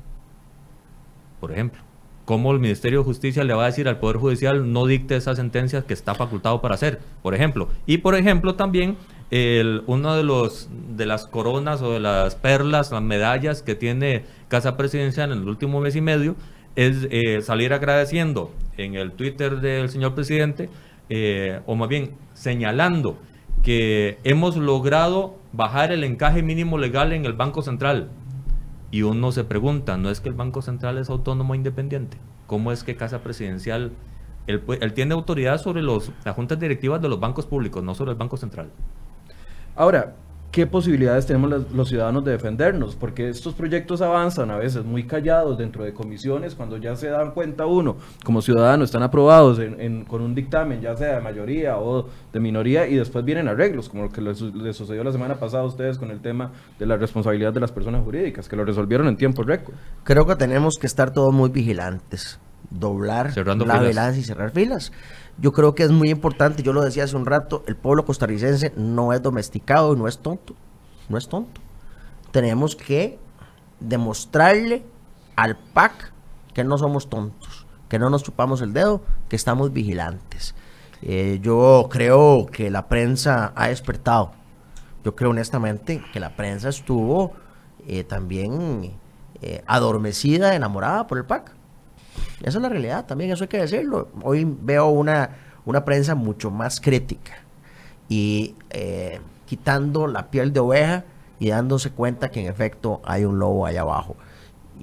[1.40, 1.82] Por ejemplo,
[2.26, 5.38] ¿cómo el Ministerio de Justicia le va a decir al Poder Judicial no dicte esas
[5.38, 7.00] sentencias que está facultado para hacer?
[7.24, 7.70] Por ejemplo.
[7.88, 8.96] Y por ejemplo también
[9.32, 14.24] el, uno de los de las coronas o de las perlas, las medallas que tiene
[14.50, 16.36] Casa Presidencial en el último mes y medio
[16.76, 20.70] es eh, salir agradeciendo en el Twitter del señor presidente,
[21.10, 23.18] eh, o más bien señalando
[23.64, 28.10] que hemos logrado bajar el encaje mínimo legal en el Banco Central.
[28.92, 32.18] Y uno se pregunta, ¿no es que el Banco Central es autónomo e independiente?
[32.48, 33.92] ¿Cómo es que Casa Presidencial,
[34.48, 38.18] él, tiene autoridad sobre los, las juntas directivas de los bancos públicos, no sobre el
[38.18, 38.70] Banco Central?
[39.76, 40.16] Ahora,
[40.52, 42.96] ¿qué posibilidades tenemos los, los ciudadanos de defendernos?
[42.96, 47.32] Porque estos proyectos avanzan a veces muy callados dentro de comisiones, cuando ya se dan
[47.32, 51.78] cuenta uno, como ciudadano, están aprobados en- en- con un dictamen, ya sea de mayoría
[51.78, 55.12] o de minoría, y después vienen arreglos, como lo que les, su- les sucedió la
[55.12, 58.56] semana pasada a ustedes con el tema de la responsabilidad de las personas jurídicas, que
[58.56, 59.76] lo resolvieron en tiempo récord.
[60.04, 62.40] Creo que tenemos que estar todos muy vigilantes,
[62.72, 64.18] doblar Cerrando la filas.
[64.18, 64.92] y cerrar filas.
[65.42, 68.74] Yo creo que es muy importante, yo lo decía hace un rato, el pueblo costarricense
[68.76, 70.54] no es domesticado no es tonto,
[71.08, 71.62] no es tonto.
[72.32, 73.18] Tenemos que
[73.80, 74.84] demostrarle
[75.36, 76.12] al PAC
[76.54, 80.56] que no somos tontos, que no nos chupamos el dedo, que estamos vigilantes.
[81.02, 84.34] Eh, yo creo que la prensa ha despertado.
[85.06, 87.32] Yo creo honestamente que la prensa estuvo
[87.88, 88.92] eh, también
[89.42, 91.54] eh, adormecida, enamorada por el PAC.
[92.42, 94.10] Esa es la realidad también, eso hay que decirlo.
[94.24, 95.30] Hoy veo una,
[95.66, 97.38] una prensa mucho más crítica
[98.08, 101.04] y eh, quitando la piel de oveja
[101.40, 104.16] y dándose cuenta que en efecto hay un lobo allá abajo.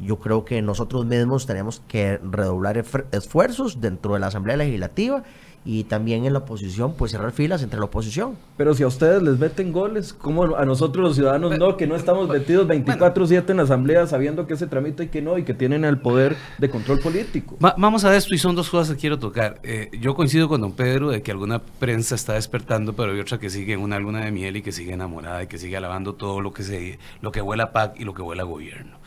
[0.03, 5.23] Yo creo que nosotros mismos tenemos que redoblar esfuer- esfuerzos dentro de la Asamblea Legislativa
[5.69, 8.37] y también en la oposición, pues cerrar filas entre la oposición.
[8.57, 11.77] Pero si a ustedes les meten goles, ¿cómo a nosotros los ciudadanos no?
[11.77, 15.39] Que no estamos metidos 24-7 en la asamblea sabiendo que se tramita y que no,
[15.39, 17.57] y que tienen el poder de control político.
[17.65, 19.59] Va- vamos a esto y son dos cosas que quiero tocar.
[19.65, 23.39] Eh, yo coincido con don Pedro de que alguna prensa está despertando, pero hay otra
[23.41, 26.15] que sigue en una luna de miel y que sigue enamorada y que sigue alabando
[26.15, 28.99] todo lo que se lo que huele a PAC y lo que huele a gobierno.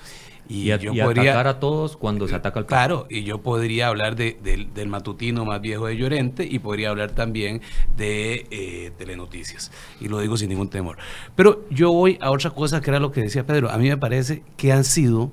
[0.50, 2.70] Y, a- yo y atacar a todos cuando se ataca al PAC.
[2.70, 6.90] Claro, y yo podría hablar de- del- del matutino más viejo de Llorente y podría
[6.90, 7.62] hablar también
[7.96, 9.72] de eh, Telenoticias.
[10.02, 10.98] Y lo digo sin ningún temor.
[11.36, 13.70] Pero yo voy a otra cosa que era lo que decía Pedro.
[13.70, 15.32] A mí me parece que han sido,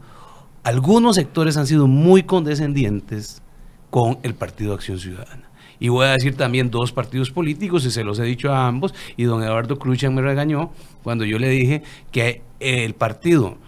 [0.65, 3.41] algunos sectores han sido muy condescendientes
[3.91, 5.49] con el Partido Acción Ciudadana.
[5.79, 8.95] Y voy a decir también dos partidos políticos, y se los he dicho a ambos,
[9.17, 13.59] y don Eduardo Cruchan me regañó cuando yo le dije que el partido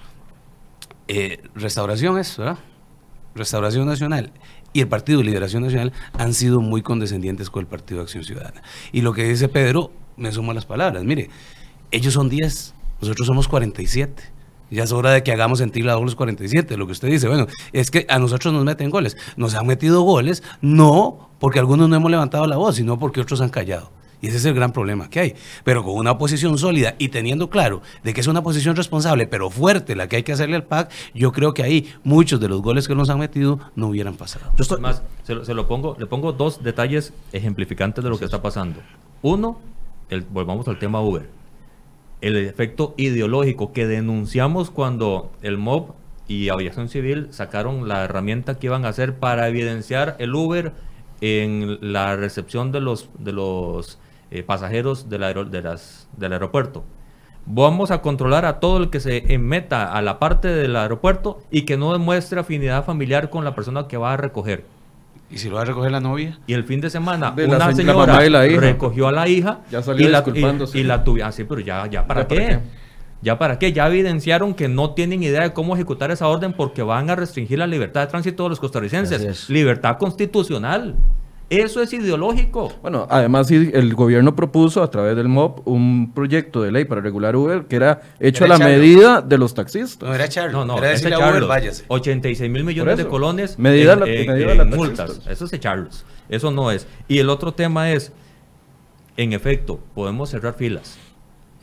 [1.09, 2.59] eh, Restauración es, ¿verdad?
[3.35, 4.33] Restauración Nacional
[4.73, 8.63] y el Partido Liberación Nacional han sido muy condescendientes con el Partido Acción Ciudadana.
[8.93, 11.05] Y lo que dice Pedro, me sumo a las palabras.
[11.05, 11.31] Mire,
[11.91, 14.23] ellos son 10, nosotros somos 47.
[14.71, 16.77] Ya es hora de que hagamos sentir la los 47.
[16.77, 19.17] Lo que usted dice, bueno, es que a nosotros nos meten goles.
[19.37, 23.41] Nos han metido goles no porque algunos no hemos levantado la voz, sino porque otros
[23.41, 23.91] han callado.
[24.21, 25.35] Y ese es el gran problema que hay.
[25.64, 29.49] Pero con una oposición sólida y teniendo claro de que es una posición responsable, pero
[29.51, 32.61] fuerte la que hay que hacerle al PAC, yo creo que ahí muchos de los
[32.61, 34.51] goles que nos han metido no hubieran pasado.
[34.57, 38.19] Yo estoy- Más, se lo, se lo pongo, le pongo dos detalles ejemplificantes de lo
[38.19, 38.81] que está pasando.
[39.23, 39.61] Uno,
[40.11, 41.29] el, volvamos al tema Uber.
[42.21, 45.93] El efecto ideológico que denunciamos cuando el MOB
[46.27, 50.73] y Aviación Civil sacaron la herramienta que iban a hacer para evidenciar el Uber
[51.21, 53.99] en la recepción de los, de los
[54.31, 56.85] eh, pasajeros del, aero- de las, del aeropuerto.
[57.47, 61.62] Vamos a controlar a todo el que se meta a la parte del aeropuerto y
[61.62, 64.64] que no demuestre afinidad familiar con la persona que va a recoger.
[65.31, 66.39] ¿Y si lo va a recoger la novia?
[66.47, 69.83] Y el fin de semana De una la señora la recogió a la hija Ya
[69.83, 70.79] salió y la, disculpándose.
[70.79, 72.35] y, y la tuvi- ah, sí, pero ya, ya para ¿Ya qué?
[72.37, 72.61] para qué?
[73.20, 73.72] ¿Ya para qué?
[73.72, 77.59] Ya evidenciaron que no tienen idea de cómo ejecutar esa orden porque van a restringir
[77.59, 79.18] la libertad de tránsito de los costarricenses.
[79.20, 79.51] Así es.
[79.51, 80.95] Libertad constitucional.
[81.51, 82.72] Eso es ideológico.
[82.82, 87.34] Bueno, además el gobierno propuso a través del MOP un proyecto de ley para regular
[87.36, 90.07] Uber que era hecho Era a la medida de los taxistas.
[90.07, 90.59] No, era Charlo.
[90.59, 91.49] No, no, era es decirle a Uber, echarlos.
[91.49, 91.84] váyase.
[91.88, 95.22] 86 mil millones de colones Medida en, la- en- medida en la multas.
[95.26, 96.05] Eso es echarlos.
[96.28, 96.86] Eso no es.
[97.09, 98.12] Y el otro tema es,
[99.16, 100.99] en efecto, podemos cerrar filas.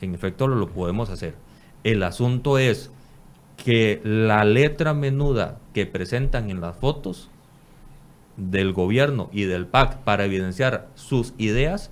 [0.00, 1.34] En efecto, lo, lo podemos hacer.
[1.84, 2.90] El asunto es
[3.56, 7.30] que la letra menuda que presentan en las fotos
[8.36, 11.90] del gobierno y del PAC para evidenciar sus ideas,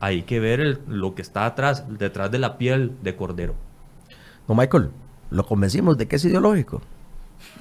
[0.00, 3.54] hay que ver el- lo que está atrás, detrás de la piel de cordero.
[4.48, 4.90] No, Michael,
[5.30, 6.80] lo convencimos de que es ideológico.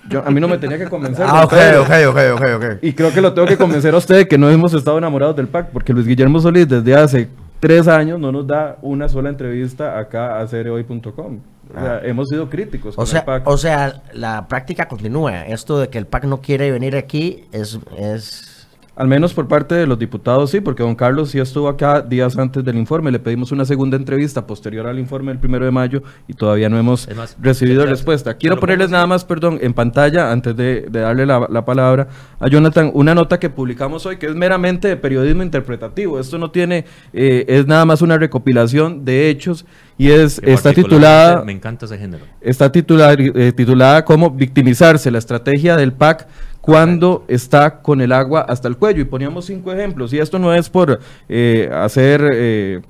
[0.10, 1.26] Yo, a mí no me tenía que convencer.
[1.28, 1.82] Ah, don ok, Pedro.
[1.84, 2.66] ok, ok, ok, ok.
[2.84, 5.36] Y creo que lo tengo que convencer a usted de que no hemos estado enamorados
[5.36, 9.30] del PAC, porque Luis Guillermo Solís desde hace tres años no nos da una sola
[9.30, 11.40] entrevista acá a cereoy.com.
[11.70, 13.48] O sea, hemos sido críticos con O sea, el PAC.
[13.48, 15.46] o sea, la práctica continúa.
[15.46, 17.80] Esto de que el PAC no quiere venir aquí es...
[17.98, 18.59] es...
[19.00, 22.38] Al menos por parte de los diputados, sí, porque don Carlos sí estuvo acá días
[22.38, 23.12] antes del informe.
[23.12, 26.78] Le pedimos una segunda entrevista posterior al informe del primero de mayo y todavía no
[26.78, 27.08] hemos
[27.42, 28.34] recibido respuesta.
[28.36, 32.10] Quiero ponerles nada más, perdón, en pantalla, antes de, de darle la, la palabra
[32.42, 36.20] a Jonathan, una nota que publicamos hoy que es meramente de periodismo interpretativo.
[36.20, 36.84] Esto no tiene,
[37.14, 39.66] eh, es nada más una recopilación de hechos
[39.98, 42.26] y es está titulada Me encanta ese género.
[42.42, 46.28] está titular- eh, titulada como victimizarse, la estrategia del PAC
[46.70, 49.02] cuando está con el agua hasta el cuello.
[49.02, 50.14] Y poníamos cinco ejemplos.
[50.14, 52.82] Y esto no es por eh, hacer eh,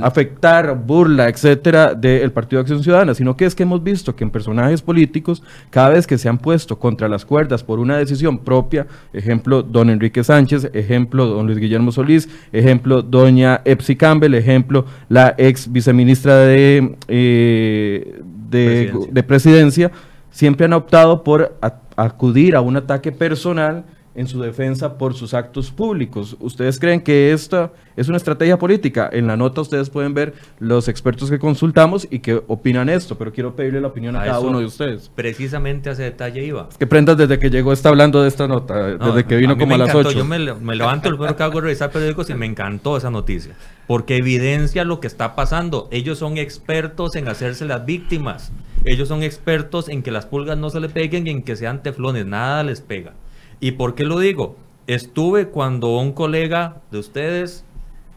[0.00, 4.22] afectar, burla, etcétera, del Partido de Acción Ciudadana, sino que es que hemos visto que
[4.22, 8.38] en personajes políticos, cada vez que se han puesto contra las cuerdas por una decisión
[8.38, 14.86] propia, ejemplo, don Enrique Sánchez, ejemplo, don Luis Guillermo Solís, ejemplo, doña Epsi Campbell, ejemplo,
[15.08, 19.12] la ex viceministra de, eh, de, Presidencia.
[19.12, 19.92] de presidencia,
[20.30, 21.56] siempre han optado por
[21.96, 23.84] acudir a un ataque personal
[24.14, 26.36] en su defensa por sus actos públicos.
[26.40, 29.08] ¿Ustedes creen que esta es una estrategia política?
[29.12, 33.32] En la nota ustedes pueden ver los expertos que consultamos y que opinan esto, pero
[33.32, 35.10] quiero pedirle la opinión a, A cada uno de ustedes.
[35.14, 36.68] Precisamente a ese detalle iba.
[36.78, 39.60] Que Prendas desde que llegó está hablando de esta nota, No, desde que vino mí
[39.60, 40.08] como me a las encantó.
[40.10, 40.18] 8.
[40.18, 43.10] Yo me, me levanto, lo primero que hago es revisar periódicos y me encantó esa
[43.10, 43.56] noticia.
[43.86, 45.88] Porque evidencia lo que está pasando.
[45.90, 48.52] Ellos son expertos en hacerse las víctimas.
[48.84, 51.82] Ellos son expertos en que las pulgas no se le peguen y en que sean
[51.82, 52.26] teflones.
[52.26, 53.14] Nada les pega.
[53.60, 54.56] ¿Y por qué lo digo?
[54.86, 57.64] Estuve cuando un colega de ustedes,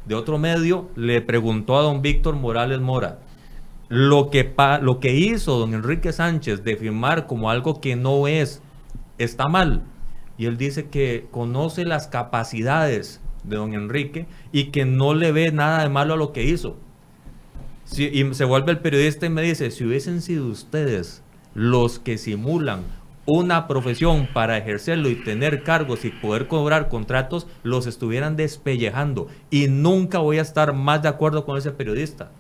[0.06, 3.20] de otro medio, le preguntó a don Víctor Morales Mora,
[3.90, 8.62] lo que, lo que hizo don Enrique Sánchez de firmar como algo que no es,
[9.18, 9.84] está mal.
[10.38, 15.52] Y él dice que conoce las capacidades de don Enrique y que no le ve
[15.54, 16.76] nada de malo a lo que hizo.
[17.86, 21.24] Si- y se vuelve el periodista y me dice, si hubiesen sido ustedes
[21.54, 22.82] los que simulan
[23.28, 29.28] una profesión para ejercerlo y tener cargos y poder cobrar contratos, los estuvieran despellejando.
[29.52, 32.32] Y nunca voy a estar más de acuerdo con ese periodista.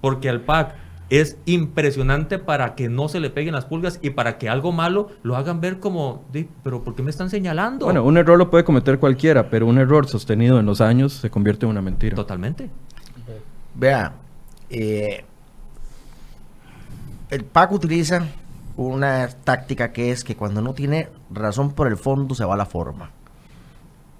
[0.00, 0.76] Porque el PAC
[1.10, 5.10] es impresionante para que no se le peguen las pulgas y para que algo malo
[5.22, 7.86] lo hagan ver como, "Di, pero ¿por qué me están señalando?
[7.86, 11.28] Bueno, un error lo puede cometer cualquiera, pero un error sostenido en los años se
[11.28, 12.14] convierte en una mentira.
[12.14, 12.70] Totalmente.
[13.74, 14.14] Vea,
[14.70, 15.24] eh,
[17.30, 18.26] el PAC utiliza
[18.76, 22.58] una táctica que es que cuando no tiene razón por el fondo se va a
[22.58, 23.10] la forma.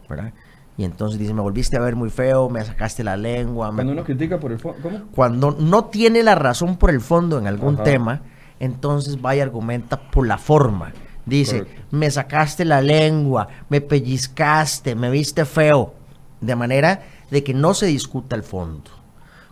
[0.09, 0.33] ¿Verdad?
[0.79, 3.71] Y entonces dice, me volviste a ver muy feo, me sacaste la lengua.
[3.71, 4.99] me- Cuando uno critica por el fondo, ¿cómo?
[5.15, 7.85] Cuando no tiene la razón por el fondo en algún Ajá.
[7.85, 8.21] tema,
[8.61, 10.93] entonces va y argumenta por la forma.
[11.25, 15.95] Dice, me sacaste la lengua, me pellizcaste, me viste feo.
[16.41, 17.01] De manera
[17.31, 18.91] de que no se discuta el fondo.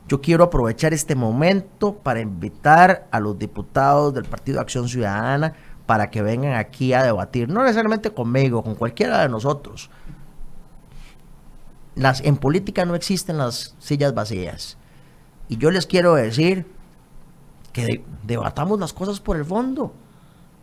[0.07, 5.55] Yo quiero aprovechar este momento para invitar a los diputados del Partido de Acción Ciudadana
[5.86, 9.90] para que vengan aquí a debatir, no necesariamente conmigo, con cualquiera de nosotros.
[12.22, 14.76] En política no existen las sillas vacías.
[15.48, 16.66] Y yo les quiero decir
[17.72, 19.94] que de- debatamos las cosas por el fondo.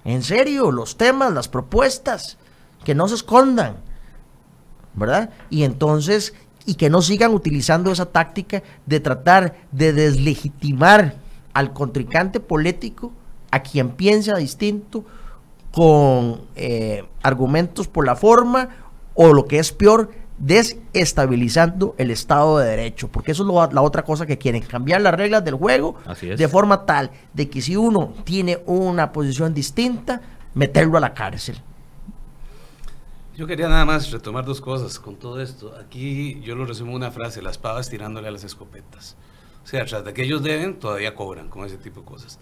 [0.03, 2.37] En serio, los temas, las propuestas,
[2.83, 3.77] que no se escondan.
[4.93, 5.29] ¿Verdad?
[5.49, 6.33] Y entonces,
[6.65, 11.15] y que no sigan utilizando esa táctica de tratar de deslegitimar
[11.53, 13.11] al contrincante político,
[13.51, 15.03] a quien piensa distinto,
[15.71, 18.69] con eh, argumentos por la forma,
[19.13, 23.81] o lo que es peor, desestabilizando el Estado de Derecho, porque eso es lo- la
[23.81, 25.95] otra cosa que quieren, cambiar las reglas del juego
[26.37, 30.21] de forma tal de que si uno tiene una posición distinta,
[30.53, 31.61] meterlo a la cárcel.
[33.35, 35.73] Yo quería nada más retomar dos cosas con todo esto.
[35.79, 39.15] Aquí yo lo resumo una frase, las pavas tirándole a las escopetas.
[39.63, 42.39] O sea, tras de que ellos deben, todavía cobran con ese tipo de cosas.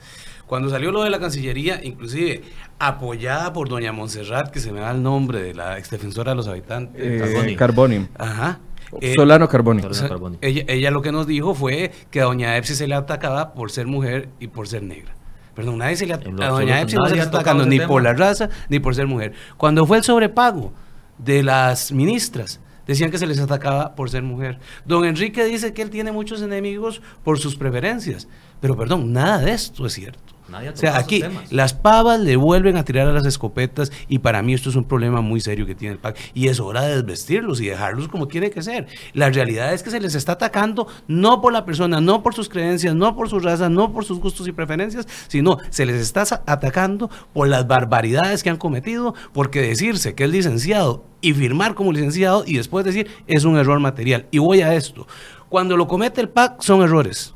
[0.47, 2.41] Cuando salió lo de la Cancillería, inclusive
[2.79, 6.47] apoyada por doña Montserrat, que se me da el nombre de la exdefensora de los
[6.47, 7.01] habitantes.
[7.03, 7.55] Eh, Carboni.
[7.55, 8.07] Carboni.
[8.17, 8.59] Ajá.
[9.01, 9.81] Eh, Solano Carboni.
[9.81, 9.95] Solano.
[9.95, 10.37] o sea, Carboni.
[10.41, 13.69] ella, ella lo que nos dijo fue que a doña Epsi se le atacaba por
[13.69, 15.13] ser mujer y por ser negra.
[15.59, 17.89] Perdón, nadie se le a doña Epsi no se le está atacando ni tema.
[17.89, 19.33] por la raza ni por ser mujer.
[19.57, 20.71] Cuando fue el sobrepago
[21.17, 24.57] de las ministras, decían que se les atacaba por ser mujer.
[24.85, 28.29] Don Enrique dice que él tiene muchos enemigos por sus preferencias.
[28.61, 30.33] Pero perdón, nada de esto es cierto.
[30.49, 34.41] Nadie O sea, aquí las pavas le vuelven a tirar a las escopetas y para
[34.41, 36.95] mí esto es un problema muy serio que tiene el PAC y es hora de
[36.95, 38.87] desvestirlos y dejarlos como tiene que ser.
[39.13, 42.49] La realidad es que se les está atacando no por la persona, no por sus
[42.49, 46.21] creencias, no por su raza, no por sus gustos y preferencias, sino se les está
[46.45, 51.91] atacando por las barbaridades que han cometido, porque decirse que es licenciado y firmar como
[51.91, 54.27] licenciado y después decir es un error material.
[54.31, 55.07] Y voy a esto.
[55.49, 57.33] Cuando lo comete el PAC son errores.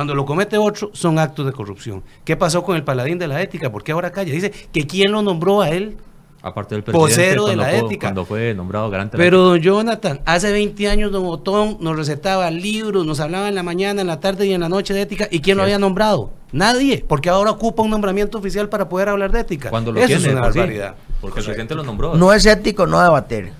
[0.00, 2.02] Cuando lo comete otro, son actos de corrupción.
[2.24, 3.70] ¿Qué pasó con el paladín de la ética?
[3.70, 4.32] ¿Por qué ahora calla?
[4.32, 5.98] Dice que quién lo nombró a él.
[6.40, 8.06] Aparte del presidente, de cuando, la fue- ética.
[8.06, 11.98] cuando fue nombrado garante de la Pero don Jonathan, hace 20 años don Otón nos
[11.98, 15.02] recetaba libros, nos hablaba en la mañana, en la tarde y en la noche de
[15.02, 15.28] ética.
[15.30, 16.30] ¿Y quién lo había nombrado?
[16.50, 19.68] Nadie, porque ahora ocupa un nombramiento oficial para poder hablar de ética.
[19.68, 20.94] Cuando lo Eso tiene, es una pues sí, barbaridad.
[21.20, 22.14] porque el presidente lo nombró.
[22.14, 23.52] No es ético no debatir.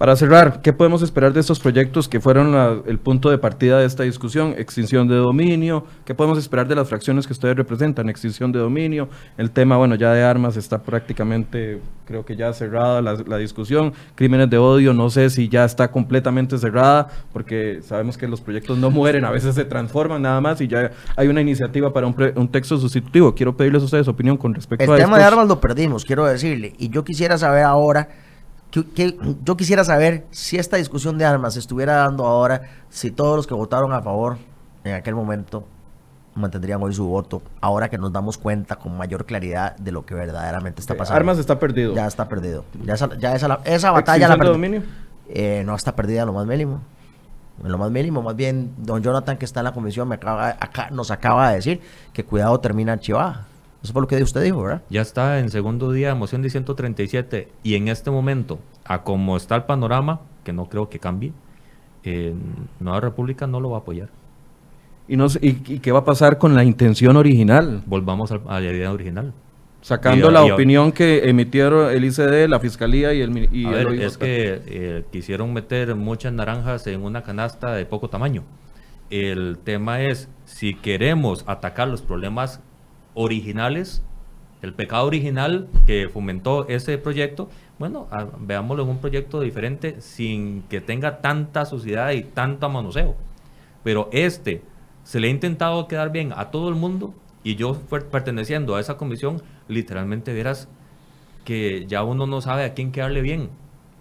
[0.00, 3.78] Para cerrar, ¿qué podemos esperar de estos proyectos que fueron la- el punto de partida
[3.80, 4.54] de esta discusión?
[4.56, 8.08] Extinción de dominio, ¿qué podemos esperar de las fracciones que ustedes representan?
[8.08, 13.02] Extinción de dominio, el tema, bueno, ya de armas está prácticamente, creo que ya cerrada
[13.02, 18.16] la, la discusión, crímenes de odio, no sé si ya está completamente cerrada, porque sabemos
[18.16, 21.42] que los proyectos no mueren, a veces se transforman nada más y ya hay una
[21.42, 23.34] iniciativa para un, pre- un texto sustitutivo.
[23.34, 26.24] Quiero pedirles a ustedes opinión con respecto El a tema de armas lo perdimos, quiero
[26.24, 26.72] decirle.
[26.78, 28.08] Y yo quisiera saber ahora,
[28.70, 33.10] que, que- yo quisiera saber si esta discusión de armas se estuviera dando ahora, si
[33.10, 34.38] todos los que votaron a favor
[34.84, 35.64] en aquel momento
[36.34, 40.14] mantendrían hoy su voto, ahora que nos damos cuenta con mayor claridad de lo que
[40.14, 41.16] verdaderamente está pasando.
[41.18, 41.94] Armas está perdido.
[41.94, 42.64] Ya está perdido.
[42.84, 44.82] Ya esa, ya esa, la- esa batalla la ¿Extinción de perdi- dominio?
[45.28, 46.80] Eh, no está perdida en lo más mínimo.
[47.62, 50.48] En lo más mínimo, más bien, don Jonathan, que está en la comisión, me acaba,
[50.48, 51.80] acá, nos acaba de decir
[52.12, 53.46] que cuidado termina archivada.
[53.82, 54.82] Eso fue lo que usted dijo, ¿verdad?
[54.90, 59.36] Ya está en segundo día de moción de 137 y en este momento, a como
[59.36, 61.32] está el panorama, que no creo que cambie,
[62.04, 62.34] eh,
[62.78, 64.08] Nueva República no lo va a apoyar.
[65.08, 67.82] ¿Y, no, y, y qué va a pasar con la intención original?
[67.86, 69.32] Volvamos al- a la idea original.
[69.80, 73.48] Sacando Y- la y- opinión que emitieron el ICD, la Fiscalía y el...
[73.52, 77.86] Y a el ver, es que eh, quisieron meter muchas naranjas en una canasta de
[77.86, 78.44] poco tamaño.
[79.08, 82.60] El tema es, si queremos atacar los problemas
[83.14, 84.02] originales,
[84.62, 87.48] el pecado original que fomentó ese proyecto,
[87.78, 93.14] bueno, a- veámoslo en un proyecto diferente sin que tenga tanta suciedad y tanto manoseo.
[93.82, 94.62] Pero este
[95.02, 97.74] se le ha intentado quedar bien a todo el mundo y yo
[98.12, 100.68] perteneciendo a esa comisión, literalmente verás
[101.44, 103.48] que ya uno no sabe a quién quedarle bien,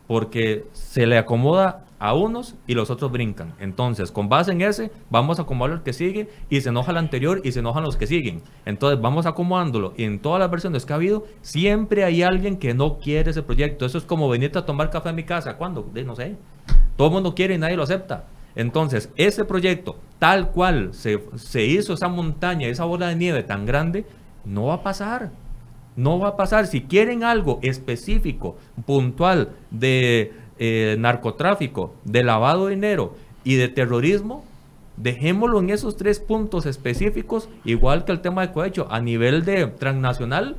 [0.08, 3.54] porque se le acomoda a unos y los otros brincan.
[3.60, 6.98] Entonces, con base en ese, vamos a acomodar el que sigue y se enoja el
[6.98, 8.42] anterior y se enojan los que siguen.
[8.66, 12.74] Entonces, vamos acomodándolo y en todas las versiones que ha habido, siempre hay alguien que
[12.74, 13.86] no quiere ese proyecto.
[13.86, 15.58] Eso es como venirte a tomar café a mi casa.
[15.58, 15.90] ¿Cuándo?
[15.94, 16.38] De- no sé.
[16.96, 18.26] Todo el mundo quiere y nadie lo acepta.
[18.56, 23.66] Entonces, ese proyecto, tal cual se, se hizo esa montaña, esa bola de nieve tan
[23.66, 24.06] grande,
[24.46, 25.32] no va a pasar.
[25.96, 26.66] No va a pasar.
[26.66, 34.46] Si quieren algo específico, puntual, de eh, narcotráfico, de lavado de dinero y de terrorismo,
[34.98, 39.66] dejémoslo en esos tres puntos específicos, igual que el tema de cohecho, a nivel de
[39.68, 40.58] transnacional,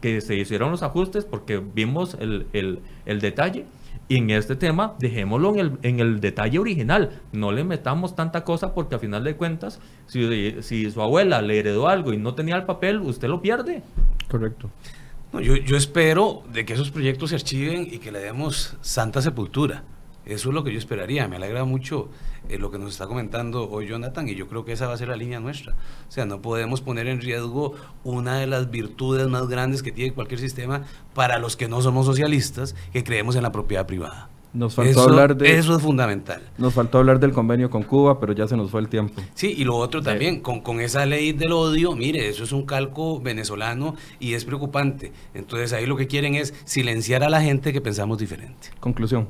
[0.00, 3.64] que se hicieron los ajustes porque vimos el, el- detalle.
[4.06, 7.22] Y en este tema, dejémoslo en el, en el detalle original.
[7.32, 11.88] No le metamos tanta cosa porque a final de cuentas, si su abuela le heredó
[11.88, 13.82] algo y no tenía el papel, usted lo pierde.
[14.30, 14.68] Correcto.
[15.34, 19.20] No, yo, yo espero de que esos proyectos se archiven y que le demos santa
[19.20, 19.82] sepultura.
[20.24, 21.26] Eso es lo que yo esperaría.
[21.26, 22.08] Me alegra mucho
[22.48, 24.96] eh, lo que nos está comentando hoy Jonathan y yo creo que esa va a
[24.96, 25.72] ser la línea nuestra.
[26.08, 27.74] O sea, no podemos poner en riesgo
[28.04, 32.06] una de las virtudes más grandes que tiene cualquier sistema para los que no somos
[32.06, 34.30] socialistas, que creemos en la propiedad privada.
[34.54, 35.58] Nos faltó Eso, hablar de...
[35.58, 36.40] eso es fundamental.
[36.58, 39.20] Nos faltó hablar del convenio con Cuba, pero ya se nos fue el tiempo.
[39.34, 42.64] Sí, y lo otro también, con, con esa ley del odio, mire, eso es un
[42.64, 45.12] calco venezolano y es preocupante.
[45.34, 48.68] Entonces ahí lo que quieren es silenciar a la gente que pensamos diferente.
[48.78, 49.26] Conclusión.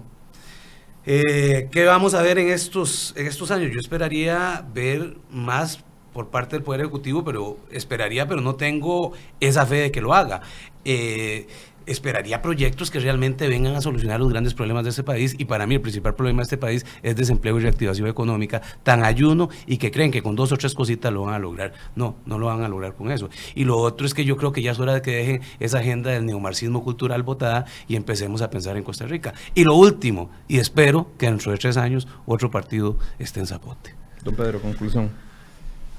[1.07, 3.70] Eh, ¿Qué vamos a ver en estos, en estos años?
[3.72, 9.66] Yo esperaría ver más por parte del Poder Ejecutivo, pero esperaría, pero no tengo esa
[9.66, 10.43] fe de que lo haga.
[10.85, 11.47] Eh,
[11.87, 15.66] esperaría proyectos que realmente vengan a solucionar los grandes problemas de este país y para
[15.66, 19.78] mí el principal problema de este país es desempleo y reactivación económica tan ayuno y
[19.78, 21.72] que creen que con dos o tres cositas lo van a lograr.
[21.97, 23.28] No, no lo van a lograr con eso.
[23.55, 25.78] Y lo otro es que yo creo que ya es hora de que dejen esa
[25.78, 29.35] agenda del neomarxismo cultural votada y empecemos a pensar en Costa Rica.
[29.55, 33.95] Y lo último, y espero que dentro de tres años otro partido esté en Zapote.
[34.22, 35.11] Don Pedro, conclusión.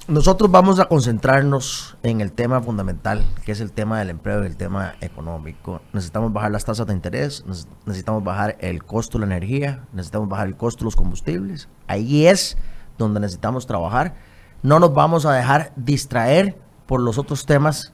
[0.07, 4.45] Nosotros vamos a concentrarnos en el tema fundamental, que es el tema del empleo y
[4.45, 5.81] el tema económico.
[5.93, 10.29] Necesitamos bajar las tasas de interés, neces- necesitamos bajar el costo de la energía, necesitamos
[10.29, 11.69] bajar el costo de los combustibles.
[11.87, 12.55] Ahí es
[12.99, 14.13] donde necesitamos trabajar.
[14.61, 17.91] No nos vamos a dejar distraer por los otros temas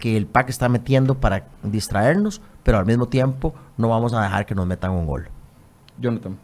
[0.00, 4.44] que el PAC está metiendo para distraernos, pero al mismo tiempo no vamos a dejar
[4.44, 5.28] que nos metan un gol.
[6.00, 6.36] Jonathan.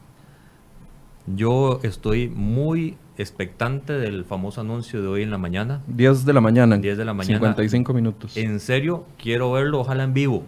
[1.26, 5.82] Yo estoy muy expectante del famoso anuncio de hoy en la mañana.
[5.86, 6.76] 10 de la mañana.
[6.78, 7.38] 10 de la mañana.
[7.38, 8.36] 55 minutos.
[8.36, 10.44] En serio, quiero verlo, ojalá en vivo,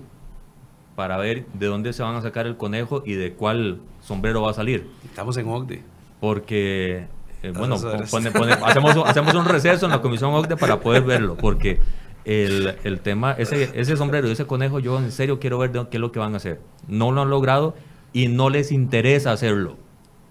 [0.94, 4.50] para ver de dónde se van a sacar el conejo y de cuál sombrero va
[4.50, 4.86] a salir.
[5.04, 5.82] Estamos en OCDE.
[6.20, 7.06] Porque,
[7.42, 7.76] eh, bueno,
[8.10, 11.78] pone- pone- hacemos, hacemos un receso en la Comisión OCDE para poder verlo, porque
[12.24, 15.86] el, el tema, ese, ese sombrero y ese conejo, yo en serio quiero ver de
[15.90, 16.60] qué es lo que van a hacer.
[16.88, 17.74] No lo han logrado
[18.12, 19.76] y no les interesa hacerlo.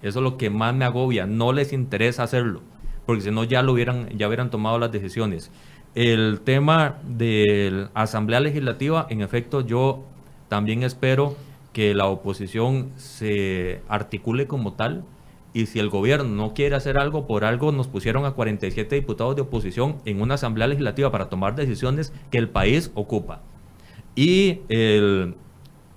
[0.01, 2.61] Eso es lo que más me agobia, no les interesa hacerlo,
[3.05, 5.51] porque si no ya lo hubieran, ya hubieran tomado las decisiones.
[5.95, 10.03] El tema de la Asamblea Legislativa, en efecto, yo
[10.49, 11.35] también espero
[11.71, 15.03] que la oposición se articule como tal
[15.55, 19.37] y si el gobierno no quiere hacer algo, por algo nos pusieron a 47 diputados
[19.37, 23.41] de oposición en una Asamblea Legislativa para tomar decisiones que el país ocupa.
[24.15, 25.35] Y el,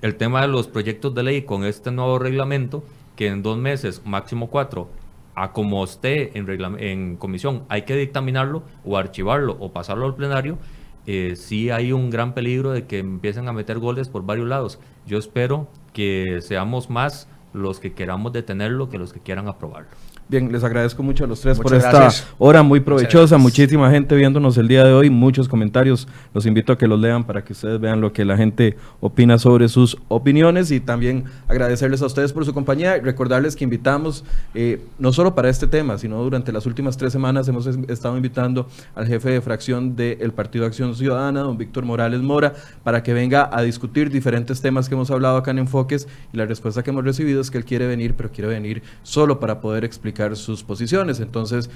[0.01, 2.85] el tema de los proyectos de ley con este nuevo reglamento,
[3.19, 4.89] que en dos meses, máximo cuatro,
[5.35, 6.47] a como esté en,
[6.79, 10.57] en comisión, hay que dictaminarlo o archivarlo o pasarlo al plenario,
[11.05, 14.79] eh, sí hay un gran peligro de que empiecen a meter goles por varios lados.
[15.05, 19.89] Yo espero que seamos más los que queramos detenerlo que los que quieran aprobarlo.
[20.31, 22.29] Bien, les agradezco mucho a los tres por esta gracias.
[22.37, 23.39] hora muy provechosa.
[23.39, 26.07] Muchísima gente viéndonos el día de hoy, muchos comentarios.
[26.35, 29.39] Los invito a que los lean para que ustedes vean lo que la gente opina
[29.39, 34.23] sobre sus opiniones y también agradecerles a ustedes por su compañía recordarles que invitamos,
[34.55, 38.15] eh, no solo para este tema, sino durante las últimas tres semanas hemos es- estado
[38.15, 42.53] invitando al jefe de fracción del Partido Acción Ciudadana, don Víctor Morales Mora,
[42.85, 46.45] para que venga a discutir diferentes temas que hemos hablado acá en Enfoques y la
[46.45, 49.87] respuesta que hemos recibido es que él quiere venir, pero quiere venir solo para poder
[49.87, 51.21] explicar sus posiciones.
[51.21, 51.71] Entonces,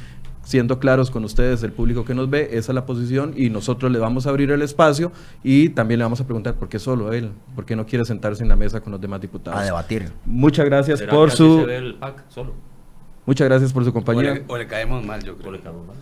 [0.44, 3.90] siendo claros con ustedes, el público que nos ve, esa es la posición y nosotros
[3.92, 5.12] le vamos a abrir el espacio
[5.44, 8.42] y también le vamos a preguntar por qué solo él, por qué no quiere sentarse
[8.42, 9.60] en la mesa con los demás diputados.
[9.60, 10.10] A debatir.
[10.24, 12.54] Muchas gracias ¿Será por que así se su ve el PAC solo?
[13.24, 14.34] muchas gracias por su O compañía.
[14.34, 15.52] le, o le caemos mal, yo ¿O creo.
[15.52, 15.96] le cabe más?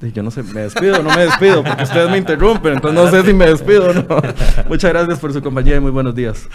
[0.00, 3.02] Sí, Yo no sé, me despido o no me despido, porque ustedes me interrumpen, entonces
[3.04, 4.06] no sé si me despido o no.
[4.68, 6.48] Muchas gracias por su compañía y muy buenos días.